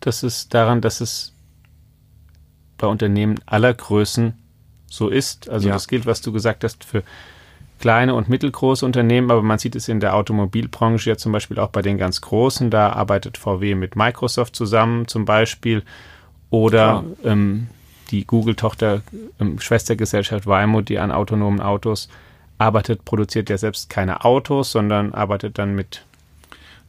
das 0.00 0.24
ist 0.24 0.52
daran, 0.52 0.80
dass 0.80 1.00
es 1.00 1.32
bei 2.76 2.88
Unternehmen 2.88 3.36
aller 3.46 3.72
Größen 3.72 4.34
so 4.88 5.08
ist. 5.08 5.48
Also 5.48 5.68
ja. 5.68 5.74
das 5.74 5.86
gilt, 5.86 6.06
was 6.06 6.22
du 6.22 6.32
gesagt 6.32 6.64
hast, 6.64 6.84
für 6.84 7.04
kleine 7.78 8.16
und 8.16 8.28
mittelgroße 8.28 8.84
Unternehmen, 8.84 9.30
aber 9.30 9.42
man 9.42 9.60
sieht 9.60 9.76
es 9.76 9.86
in 9.86 10.00
der 10.00 10.16
Automobilbranche 10.16 11.10
ja 11.10 11.16
zum 11.16 11.30
Beispiel 11.30 11.60
auch 11.60 11.70
bei 11.70 11.82
den 11.82 11.98
ganz 11.98 12.20
großen. 12.20 12.70
Da 12.70 12.90
arbeitet 12.90 13.38
VW 13.38 13.76
mit 13.76 13.94
Microsoft 13.94 14.56
zusammen 14.56 15.06
zum 15.06 15.24
Beispiel 15.24 15.84
oder 16.50 17.04
ähm, 17.22 17.68
die 18.10 18.26
Google-Tochter, 18.26 19.02
ähm, 19.38 19.60
Schwestergesellschaft 19.60 20.48
Waymo, 20.48 20.80
die 20.80 20.98
an 20.98 21.12
autonomen 21.12 21.60
Autos 21.60 22.08
arbeitet, 22.58 23.04
produziert 23.04 23.50
ja 23.50 23.58
selbst 23.58 23.90
keine 23.90 24.24
Autos, 24.24 24.72
sondern 24.72 25.12
arbeitet 25.12 25.58
dann 25.58 25.74
mit 25.74 26.06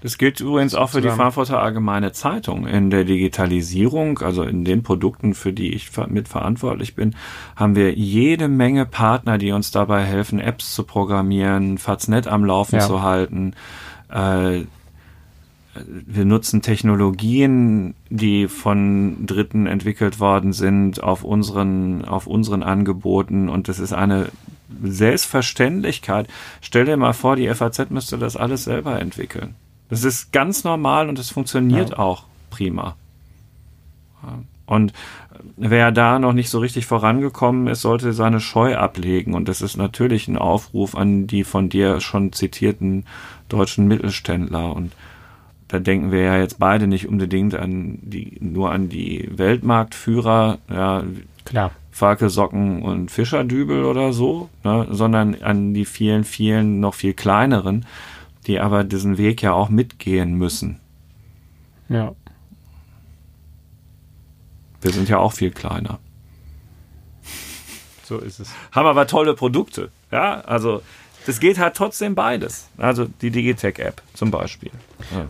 das 0.01 0.19
gilt 0.19 0.39
übrigens 0.39 0.75
auch 0.75 0.91
für 0.91 1.01
die 1.01 1.09
Frankfurter 1.09 1.59
Allgemeine 1.59 2.11
Zeitung. 2.11 2.67
In 2.67 2.91
der 2.91 3.03
Digitalisierung, 3.03 4.19
also 4.19 4.43
in 4.43 4.63
den 4.63 4.83
Produkten, 4.83 5.33
für 5.33 5.53
die 5.53 5.73
ich 5.73 5.89
mitverantwortlich 6.07 6.93
bin, 6.93 7.15
haben 7.55 7.75
wir 7.75 7.95
jede 7.95 8.47
Menge 8.47 8.85
Partner, 8.85 9.39
die 9.39 9.51
uns 9.51 9.71
dabei 9.71 10.03
helfen, 10.03 10.39
Apps 10.39 10.75
zu 10.75 10.83
programmieren, 10.83 11.79
Faznet 11.79 12.27
am 12.27 12.45
Laufen 12.45 12.75
ja. 12.75 12.85
zu 12.85 13.01
halten. 13.01 13.53
Äh, 14.09 14.65
wir 15.83 16.25
nutzen 16.25 16.61
Technologien, 16.61 17.95
die 18.09 18.47
von 18.47 19.25
Dritten 19.25 19.65
entwickelt 19.65 20.19
worden 20.19 20.53
sind, 20.53 21.01
auf 21.01 21.23
unseren, 21.23 22.05
auf 22.05 22.27
unseren 22.27 22.61
Angeboten. 22.61 23.49
Und 23.49 23.67
das 23.67 23.79
ist 23.79 23.93
eine 23.93 24.27
Selbstverständlichkeit. 24.83 26.27
Stell 26.61 26.85
dir 26.85 26.97
mal 26.97 27.13
vor, 27.13 27.35
die 27.35 27.53
FAZ 27.53 27.89
müsste 27.89 28.17
das 28.17 28.35
alles 28.35 28.65
selber 28.65 28.99
entwickeln. 28.99 29.55
Das 29.89 30.03
ist 30.03 30.31
ganz 30.33 30.63
normal 30.63 31.09
und 31.09 31.17
es 31.19 31.29
funktioniert 31.29 31.91
ja. 31.91 31.99
auch 31.99 32.23
prima. 32.49 32.95
Und 34.65 34.91
wer 35.55 35.91
da 35.91 36.19
noch 36.19 36.33
nicht 36.33 36.49
so 36.49 36.59
richtig 36.59 36.85
vorangekommen 36.85 37.67
ist, 37.67 37.81
sollte 37.81 38.11
seine 38.11 38.41
Scheu 38.41 38.75
ablegen. 38.75 39.33
Und 39.33 39.47
das 39.47 39.61
ist 39.61 39.77
natürlich 39.77 40.27
ein 40.27 40.37
Aufruf 40.37 40.95
an 40.95 41.25
die 41.25 41.43
von 41.43 41.69
dir 41.69 42.01
schon 42.01 42.33
zitierten 42.33 43.05
deutschen 43.47 43.87
Mittelständler. 43.87 44.75
Und 44.75 44.91
da 45.69 45.79
denken 45.79 46.11
wir 46.11 46.21
ja 46.21 46.37
jetzt 46.37 46.59
beide 46.59 46.87
nicht 46.87 47.07
unbedingt 47.07 47.55
an 47.55 47.99
die, 48.01 48.37
nur 48.41 48.71
an 48.71 48.89
die 48.89 49.29
Weltmarktführer, 49.33 50.59
ja, 50.69 51.03
Klar. 51.47 51.71
Falke, 51.91 52.29
Socken 52.29 52.81
und 52.83 53.09
Fischerdübel 53.09 53.85
oder 53.85 54.11
so, 54.11 54.49
ne, 54.63 54.85
sondern 54.91 55.41
an 55.41 55.73
die 55.73 55.85
vielen, 55.85 56.25
vielen 56.25 56.81
noch 56.81 56.93
viel 56.93 57.13
kleineren, 57.13 57.85
die 58.45 58.59
aber 58.59 58.83
diesen 58.83 59.17
Weg 59.17 59.41
ja 59.41 59.53
auch 59.53 59.69
mitgehen 59.69 60.33
müssen. 60.35 60.79
Ja. 61.87 62.13
Wir 64.81 64.91
sind 64.91 65.07
ja 65.07 65.19
auch 65.19 65.31
viel 65.31 65.51
kleiner. 65.51 65.99
So 68.03 68.19
ist 68.19 68.39
es. 68.39 68.51
Haben 68.73 68.87
aber 68.87 69.07
tolle 69.07 69.33
Produkte. 69.33 69.89
Ja, 70.11 70.41
also 70.41 70.81
das 71.25 71.39
geht 71.39 71.57
halt 71.57 71.75
trotzdem 71.75 72.13
beides. 72.13 72.69
Also 72.77 73.05
die 73.21 73.31
Digitech-App 73.31 74.01
zum 74.13 74.31
Beispiel. 74.31 74.71
Ja. 75.11 75.25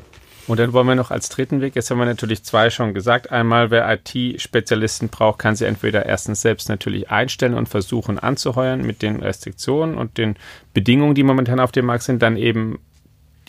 Und 0.48 0.60
dann 0.60 0.72
wollen 0.72 0.88
wir 0.88 0.96
noch 0.96 1.12
als 1.12 1.30
dritten 1.30 1.60
Weg, 1.62 1.76
jetzt 1.76 1.92
haben 1.92 2.00
wir 2.00 2.06
natürlich 2.06 2.44
zwei 2.44 2.70
schon 2.70 2.94
gesagt. 2.94 3.32
Einmal, 3.32 3.70
wer 3.70 3.92
IT-Spezialisten 3.92 5.10
braucht, 5.10 5.40
kann 5.40 5.56
sie 5.56 5.66
entweder 5.66 6.06
erstens 6.06 6.42
selbst 6.42 6.70
natürlich 6.70 7.12
einstellen 7.12 7.54
und 7.54 7.68
versuchen 7.68 8.18
anzuheuern 8.18 8.82
mit 8.82 9.02
den 9.02 9.18
Restriktionen 9.18 9.98
und 9.98 10.18
den 10.18 10.38
Bedingungen, 10.74 11.16
die 11.16 11.24
momentan 11.24 11.60
auf 11.60 11.74
dem 11.74 11.86
Markt 11.86 12.04
sind, 12.04 12.22
dann 12.22 12.38
eben 12.38 12.80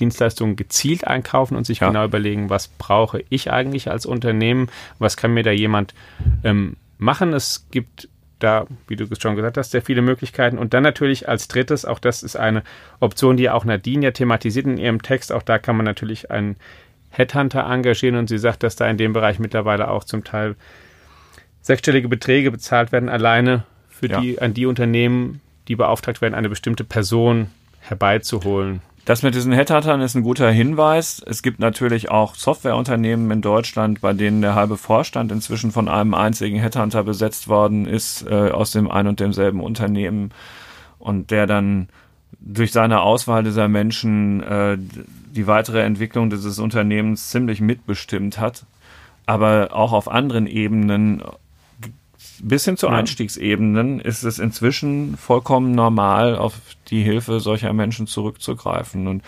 Dienstleistungen 0.00 0.56
gezielt 0.56 1.06
einkaufen 1.06 1.56
und 1.56 1.66
sich 1.66 1.80
ja. 1.80 1.88
genau 1.88 2.04
überlegen, 2.04 2.50
was 2.50 2.68
brauche 2.68 3.24
ich 3.28 3.50
eigentlich 3.50 3.90
als 3.90 4.06
Unternehmen, 4.06 4.68
was 4.98 5.16
kann 5.16 5.34
mir 5.34 5.42
da 5.42 5.50
jemand 5.50 5.94
ähm, 6.44 6.76
machen. 6.98 7.32
Es 7.32 7.66
gibt 7.70 8.08
da, 8.38 8.66
wie 8.86 8.96
du 8.96 9.06
schon 9.18 9.36
gesagt 9.36 9.56
hast, 9.56 9.72
sehr 9.72 9.82
viele 9.82 10.02
Möglichkeiten. 10.02 10.58
Und 10.58 10.74
dann 10.74 10.82
natürlich 10.82 11.28
als 11.28 11.48
drittes, 11.48 11.84
auch 11.84 11.98
das 11.98 12.22
ist 12.22 12.36
eine 12.36 12.62
Option, 13.00 13.36
die 13.36 13.50
auch 13.50 13.64
Nadine 13.64 14.06
ja 14.06 14.10
thematisiert 14.12 14.66
in 14.66 14.78
ihrem 14.78 15.02
Text, 15.02 15.32
auch 15.32 15.42
da 15.42 15.58
kann 15.58 15.76
man 15.76 15.84
natürlich 15.84 16.30
einen 16.30 16.56
Headhunter 17.10 17.64
engagieren 17.64 18.16
und 18.16 18.28
sie 18.28 18.38
sagt, 18.38 18.62
dass 18.62 18.76
da 18.76 18.88
in 18.88 18.96
dem 18.96 19.12
Bereich 19.12 19.38
mittlerweile 19.38 19.90
auch 19.90 20.04
zum 20.04 20.24
Teil 20.24 20.56
sechsstellige 21.60 22.08
Beträge 22.08 22.50
bezahlt 22.50 22.92
werden, 22.92 23.08
alleine 23.08 23.64
für 23.88 24.08
ja. 24.08 24.20
die, 24.20 24.40
an 24.40 24.54
die 24.54 24.66
Unternehmen, 24.66 25.40
die 25.68 25.76
beauftragt 25.76 26.20
werden, 26.20 26.34
eine 26.34 26.48
bestimmte 26.48 26.84
Person 26.84 27.48
herbeizuholen. 27.80 28.80
Das 29.08 29.22
mit 29.22 29.34
diesen 29.34 29.52
Headhuntern 29.54 30.02
ist 30.02 30.14
ein 30.14 30.22
guter 30.22 30.50
Hinweis. 30.50 31.22
Es 31.26 31.42
gibt 31.42 31.60
natürlich 31.60 32.10
auch 32.10 32.34
Softwareunternehmen 32.34 33.30
in 33.30 33.40
Deutschland, 33.40 34.02
bei 34.02 34.12
denen 34.12 34.42
der 34.42 34.54
halbe 34.54 34.76
Vorstand 34.76 35.32
inzwischen 35.32 35.72
von 35.72 35.88
einem 35.88 36.12
einzigen 36.12 36.58
Headhunter 36.58 37.04
besetzt 37.04 37.48
worden 37.48 37.86
ist, 37.86 38.26
äh, 38.28 38.50
aus 38.50 38.72
dem 38.72 38.90
ein 38.90 39.06
und 39.06 39.18
demselben 39.18 39.62
Unternehmen 39.62 40.30
und 40.98 41.30
der 41.30 41.46
dann 41.46 41.88
durch 42.40 42.72
seine 42.72 43.00
Auswahl 43.00 43.42
dieser 43.42 43.68
Menschen 43.68 44.42
äh, 44.42 44.78
die 44.78 45.46
weitere 45.46 45.82
Entwicklung 45.82 46.30
dieses 46.30 46.58
Unternehmens 46.58 47.30
ziemlich 47.30 47.60
mitbestimmt 47.60 48.38
hat, 48.38 48.64
aber 49.26 49.70
auch 49.72 49.92
auf 49.92 50.08
anderen 50.08 50.46
Ebenen 50.46 51.22
bis 52.40 52.64
hin 52.64 52.76
zu 52.76 52.86
ja. 52.86 52.92
Einstiegsebenen 52.92 54.00
ist 54.00 54.22
es 54.22 54.38
inzwischen 54.38 55.16
vollkommen 55.16 55.72
normal, 55.72 56.36
auf 56.36 56.54
die 56.88 57.02
Hilfe 57.02 57.40
solcher 57.40 57.72
Menschen 57.72 58.06
zurückzugreifen. 58.06 59.06
Und 59.06 59.22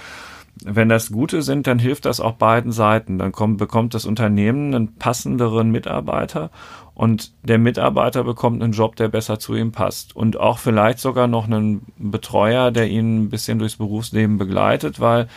wenn 0.64 0.88
das 0.88 1.10
Gute 1.10 1.42
sind, 1.42 1.66
dann 1.66 1.78
hilft 1.78 2.04
das 2.04 2.20
auch 2.20 2.34
beiden 2.34 2.72
Seiten. 2.72 3.18
Dann 3.18 3.32
kommt, 3.32 3.58
bekommt 3.58 3.94
das 3.94 4.04
Unternehmen 4.04 4.74
einen 4.74 4.96
passenderen 4.96 5.70
Mitarbeiter 5.70 6.50
und 6.94 7.32
der 7.42 7.58
Mitarbeiter 7.58 8.24
bekommt 8.24 8.62
einen 8.62 8.72
Job, 8.74 8.96
der 8.96 9.08
besser 9.08 9.38
zu 9.38 9.54
ihm 9.54 9.72
passt. 9.72 10.14
Und 10.14 10.38
auch 10.38 10.58
vielleicht 10.58 10.98
sogar 10.98 11.28
noch 11.28 11.46
einen 11.46 11.86
Betreuer, 11.96 12.70
der 12.70 12.88
ihn 12.88 13.22
ein 13.22 13.30
bisschen 13.30 13.58
durchs 13.58 13.76
Berufsleben 13.76 14.36
begleitet, 14.36 15.00
weil 15.00 15.28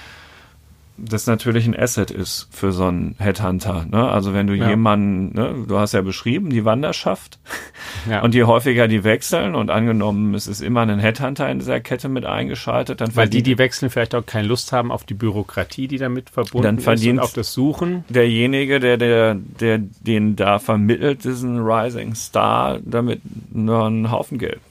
das 0.97 1.25
natürlich 1.25 1.65
ein 1.65 1.77
Asset 1.77 2.11
ist 2.11 2.47
für 2.51 2.71
so 2.71 2.85
einen 2.85 3.15
Headhunter. 3.17 3.85
Ne? 3.89 4.07
Also 4.07 4.33
wenn 4.33 4.45
du 4.45 4.53
ja. 4.53 4.69
jemanden, 4.69 5.33
ne, 5.33 5.65
du 5.67 5.79
hast 5.79 5.93
ja 5.93 6.01
beschrieben, 6.01 6.51
die 6.51 6.65
Wanderschaft 6.65 7.39
ja. 8.09 8.21
und 8.21 8.35
je 8.35 8.43
häufiger 8.43 8.87
die 8.87 9.03
wechseln 9.03 9.55
und 9.55 9.71
angenommen, 9.71 10.35
es 10.35 10.47
ist 10.47 10.61
immer 10.61 10.81
ein 10.81 10.99
Headhunter 10.99 11.49
in 11.49 11.59
dieser 11.59 11.79
Kette 11.79 12.09
mit 12.09 12.25
eingeschaltet, 12.25 13.01
dann 13.01 13.15
Weil 13.15 13.27
die, 13.27 13.41
die 13.41 13.57
wechseln, 13.57 13.89
vielleicht 13.89 14.13
auch 14.13 14.25
keine 14.25 14.47
Lust 14.47 14.71
haben 14.71 14.91
auf 14.91 15.03
die 15.03 15.15
Bürokratie, 15.15 15.87
die 15.87 15.97
damit 15.97 16.29
verbunden 16.29 16.63
dann 16.63 16.79
verdient 16.79 17.15
ist 17.15 17.19
und 17.19 17.23
auf 17.23 17.33
das 17.33 17.53
Suchen. 17.53 18.03
Derjenige, 18.09 18.79
der, 18.79 18.97
der, 18.97 19.35
der 19.35 19.79
den 19.79 20.35
da 20.35 20.59
vermittelt, 20.59 21.23
diesen 21.23 21.59
Rising 21.59 22.13
Star, 22.13 22.79
damit 22.83 23.21
nur 23.51 23.85
einen 23.85 24.11
Haufen 24.11 24.37
Geld. 24.37 24.61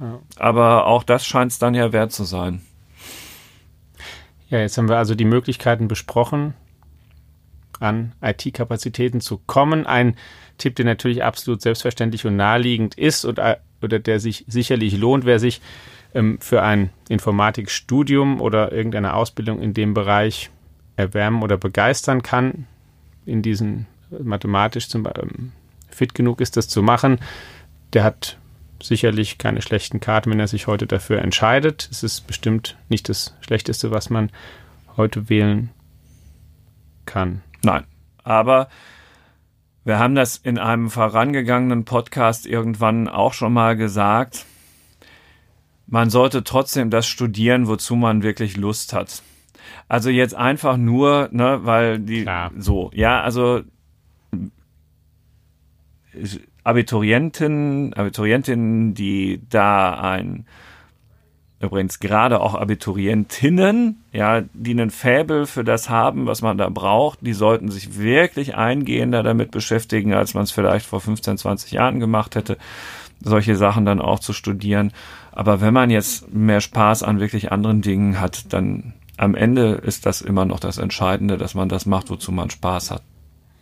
Ja. 0.00 0.18
Aber 0.36 0.86
auch 0.86 1.04
das 1.04 1.26
scheint 1.26 1.52
es 1.52 1.58
dann 1.58 1.74
ja 1.74 1.92
wert 1.92 2.12
zu 2.12 2.24
sein. 2.24 2.62
Ja, 4.52 4.58
jetzt 4.58 4.76
haben 4.76 4.90
wir 4.90 4.98
also 4.98 5.14
die 5.14 5.24
Möglichkeiten 5.24 5.88
besprochen, 5.88 6.52
an 7.80 8.12
IT-Kapazitäten 8.20 9.22
zu 9.22 9.38
kommen. 9.38 9.86
Ein 9.86 10.14
Tipp, 10.58 10.76
der 10.76 10.84
natürlich 10.84 11.24
absolut 11.24 11.62
selbstverständlich 11.62 12.26
und 12.26 12.36
naheliegend 12.36 12.94
ist 12.98 13.24
und, 13.24 13.40
oder 13.80 13.98
der 13.98 14.20
sich 14.20 14.44
sicherlich 14.46 14.98
lohnt, 14.98 15.24
wer 15.24 15.38
sich 15.38 15.62
ähm, 16.12 16.38
für 16.38 16.62
ein 16.62 16.90
Informatikstudium 17.08 18.42
oder 18.42 18.72
irgendeine 18.72 19.14
Ausbildung 19.14 19.62
in 19.62 19.72
dem 19.72 19.94
Bereich 19.94 20.50
erwärmen 20.96 21.42
oder 21.42 21.56
begeistern 21.56 22.22
kann, 22.22 22.66
in 23.24 23.40
diesen 23.40 23.86
mathematisch 24.10 24.90
zum, 24.90 25.06
ähm, 25.06 25.52
fit 25.88 26.14
genug 26.14 26.42
ist, 26.42 26.58
das 26.58 26.68
zu 26.68 26.82
machen, 26.82 27.20
der 27.94 28.04
hat 28.04 28.36
sicherlich 28.82 29.38
keine 29.38 29.62
schlechten 29.62 30.00
Karten, 30.00 30.30
wenn 30.30 30.40
er 30.40 30.48
sich 30.48 30.66
heute 30.66 30.86
dafür 30.86 31.20
entscheidet. 31.22 31.88
Es 31.90 32.02
ist 32.02 32.26
bestimmt 32.26 32.76
nicht 32.88 33.08
das 33.08 33.36
Schlechteste, 33.40 33.90
was 33.90 34.10
man 34.10 34.30
heute 34.96 35.28
wählen 35.28 35.70
kann. 37.06 37.42
Nein, 37.62 37.84
aber 38.24 38.68
wir 39.84 39.98
haben 39.98 40.14
das 40.14 40.36
in 40.36 40.58
einem 40.58 40.90
vorangegangenen 40.90 41.84
Podcast 41.84 42.46
irgendwann 42.46 43.08
auch 43.08 43.32
schon 43.32 43.52
mal 43.52 43.76
gesagt. 43.76 44.46
Man 45.86 46.08
sollte 46.08 46.44
trotzdem 46.44 46.90
das 46.90 47.06
studieren, 47.06 47.66
wozu 47.66 47.96
man 47.96 48.22
wirklich 48.22 48.56
Lust 48.56 48.92
hat. 48.92 49.22
Also 49.88 50.10
jetzt 50.10 50.34
einfach 50.34 50.76
nur, 50.76 51.28
ne, 51.32 51.60
weil 51.64 51.98
die 51.98 52.22
Klar. 52.22 52.52
so, 52.56 52.90
ja, 52.94 53.20
also 53.22 53.62
Abiturienten, 56.64 57.92
Abiturientinnen, 57.94 58.94
die 58.94 59.40
da 59.50 59.98
ein 60.00 60.46
übrigens 61.60 62.00
gerade 62.00 62.40
auch 62.40 62.54
Abiturientinnen, 62.56 64.02
ja, 64.12 64.42
die 64.52 64.72
einen 64.72 64.90
Fäbel 64.90 65.46
für 65.46 65.62
das 65.62 65.88
haben, 65.88 66.26
was 66.26 66.42
man 66.42 66.58
da 66.58 66.68
braucht, 66.68 67.20
die 67.22 67.34
sollten 67.34 67.70
sich 67.70 67.96
wirklich 67.98 68.56
eingehender 68.56 69.22
damit 69.22 69.52
beschäftigen, 69.52 70.12
als 70.12 70.34
man 70.34 70.42
es 70.42 70.50
vielleicht 70.50 70.86
vor 70.86 71.00
15, 71.00 71.38
20 71.38 71.70
Jahren 71.70 72.00
gemacht 72.00 72.34
hätte, 72.34 72.58
solche 73.20 73.54
Sachen 73.54 73.84
dann 73.84 74.00
auch 74.00 74.18
zu 74.18 74.32
studieren. 74.32 74.92
Aber 75.30 75.60
wenn 75.60 75.72
man 75.72 75.90
jetzt 75.90 76.34
mehr 76.34 76.60
Spaß 76.60 77.04
an 77.04 77.20
wirklich 77.20 77.52
anderen 77.52 77.80
Dingen 77.80 78.20
hat, 78.20 78.52
dann 78.52 78.94
am 79.16 79.36
Ende 79.36 79.74
ist 79.74 80.04
das 80.04 80.20
immer 80.20 80.44
noch 80.44 80.58
das 80.58 80.78
Entscheidende, 80.78 81.38
dass 81.38 81.54
man 81.54 81.68
das 81.68 81.86
macht, 81.86 82.10
wozu 82.10 82.32
man 82.32 82.50
Spaß 82.50 82.90
hat. 82.90 83.02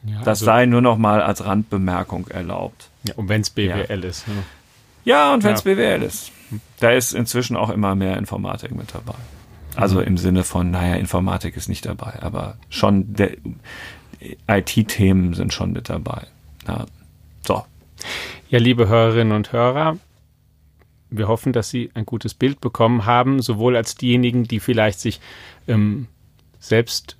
Ja, 0.04 0.18
Das 0.20 0.28
also- 0.40 0.46
sei 0.46 0.64
nur 0.64 0.80
noch 0.80 0.96
mal 0.96 1.20
als 1.20 1.44
Randbemerkung 1.44 2.28
erlaubt. 2.28 2.89
Ja, 3.04 3.14
und 3.16 3.28
wenn 3.28 3.40
es 3.40 3.50
BWL 3.50 4.04
ist. 4.04 4.28
Ne? 4.28 4.34
Ja, 5.04 5.32
und 5.34 5.44
wenn 5.44 5.54
es 5.54 5.64
Ja. 5.64 5.74
BWL 5.74 6.02
ist. 6.02 6.32
Da 6.80 6.90
ist 6.90 7.12
inzwischen 7.12 7.56
auch 7.56 7.70
immer 7.70 7.94
mehr 7.94 8.16
Informatik 8.16 8.74
mit 8.74 8.94
dabei. 8.94 9.14
Also 9.76 10.00
im 10.00 10.18
Sinne 10.18 10.42
von, 10.44 10.70
naja, 10.70 10.96
Informatik 10.96 11.56
ist 11.56 11.68
nicht 11.68 11.86
dabei, 11.86 12.20
aber 12.22 12.56
schon 12.68 13.14
IT-Themen 14.48 15.34
sind 15.34 15.52
schon 15.52 15.72
mit 15.72 15.88
dabei. 15.88 16.26
Ja. 16.66 16.86
So. 17.46 17.64
Ja, 18.48 18.58
liebe 18.58 18.88
Hörerinnen 18.88 19.32
und 19.32 19.52
Hörer, 19.52 19.96
wir 21.10 21.28
hoffen, 21.28 21.52
dass 21.52 21.70
Sie 21.70 21.90
ein 21.94 22.06
gutes 22.06 22.34
Bild 22.34 22.60
bekommen 22.60 23.06
haben, 23.06 23.42
sowohl 23.42 23.76
als 23.76 23.94
diejenigen, 23.94 24.44
die 24.44 24.60
vielleicht 24.60 25.00
sich 25.00 25.20
ähm, 25.68 26.08
selbst 26.58 27.16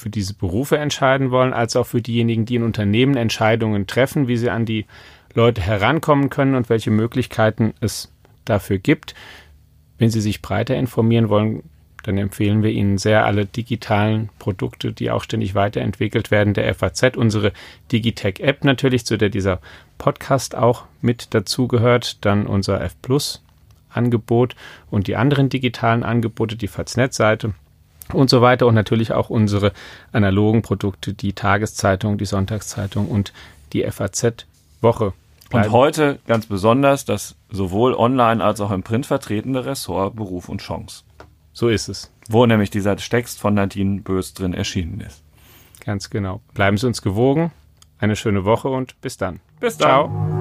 für 0.00 0.10
diese 0.10 0.34
Berufe 0.34 0.78
entscheiden 0.78 1.30
wollen, 1.30 1.52
als 1.52 1.76
auch 1.76 1.86
für 1.86 2.02
diejenigen, 2.02 2.46
die 2.46 2.56
in 2.56 2.62
Unternehmen 2.62 3.16
Entscheidungen 3.16 3.86
treffen, 3.86 4.28
wie 4.28 4.36
sie 4.36 4.50
an 4.50 4.64
die 4.64 4.86
Leute 5.34 5.60
herankommen 5.60 6.30
können 6.30 6.54
und 6.54 6.68
welche 6.68 6.90
Möglichkeiten 6.90 7.74
es 7.80 8.12
dafür 8.44 8.78
gibt. 8.78 9.14
Wenn 9.98 10.10
Sie 10.10 10.20
sich 10.20 10.42
breiter 10.42 10.76
informieren 10.76 11.28
wollen, 11.28 11.62
dann 12.02 12.16
empfehlen 12.16 12.62
wir 12.62 12.70
Ihnen 12.70 12.98
sehr 12.98 13.26
alle 13.26 13.44
digitalen 13.44 14.30
Produkte, 14.38 14.92
die 14.92 15.10
auch 15.10 15.22
ständig 15.22 15.54
weiterentwickelt 15.54 16.30
werden, 16.30 16.54
der 16.54 16.74
FAZ, 16.74 17.16
unsere 17.16 17.52
Digitech-App 17.92 18.64
natürlich, 18.64 19.04
zu 19.04 19.18
der 19.18 19.28
dieser 19.28 19.60
Podcast 19.98 20.56
auch 20.56 20.84
mit 21.02 21.34
dazugehört, 21.34 22.24
dann 22.24 22.46
unser 22.46 22.80
F 22.80 22.96
Plus 23.02 23.42
Angebot 23.90 24.56
und 24.90 25.08
die 25.08 25.16
anderen 25.16 25.48
digitalen 25.48 26.04
Angebote, 26.04 26.56
die 26.56 26.68
FAZ-Seite 26.68 27.54
und 28.12 28.30
so 28.30 28.40
weiter 28.40 28.66
und 28.66 28.74
natürlich 28.74 29.12
auch 29.12 29.30
unsere 29.30 29.72
analogen 30.12 30.62
Produkte, 30.62 31.14
die 31.14 31.32
Tageszeitung, 31.32 32.18
die 32.18 32.26
Sonntagszeitung 32.26 33.08
und 33.08 33.32
die 33.72 33.82
FAZ-Woche. 33.82 35.12
Und 35.52 35.72
heute 35.72 36.20
ganz 36.26 36.46
besonders 36.46 37.04
das 37.04 37.34
sowohl 37.50 37.94
online 37.94 38.42
als 38.42 38.60
auch 38.60 38.70
im 38.70 38.82
Print 38.82 39.06
vertretene 39.06 39.64
Ressort 39.66 40.14
Beruf 40.14 40.48
und 40.48 40.60
Chance. 40.60 41.02
So 41.52 41.68
ist 41.68 41.88
es. 41.88 42.12
Wo 42.28 42.46
nämlich 42.46 42.70
dieser 42.70 42.96
Text 42.96 43.40
von 43.40 43.54
Nadine 43.54 44.02
Bös 44.02 44.34
drin 44.34 44.54
erschienen 44.54 45.00
ist. 45.00 45.22
Ganz 45.84 46.10
genau. 46.10 46.40
Bleiben 46.54 46.78
Sie 46.78 46.86
uns 46.86 47.02
gewogen. 47.02 47.50
Eine 47.98 48.16
schöne 48.16 48.44
Woche 48.44 48.68
und 48.68 49.00
bis 49.00 49.16
dann. 49.16 49.40
Bis 49.58 49.76
dann. 49.76 49.88
Ciao. 49.88 50.39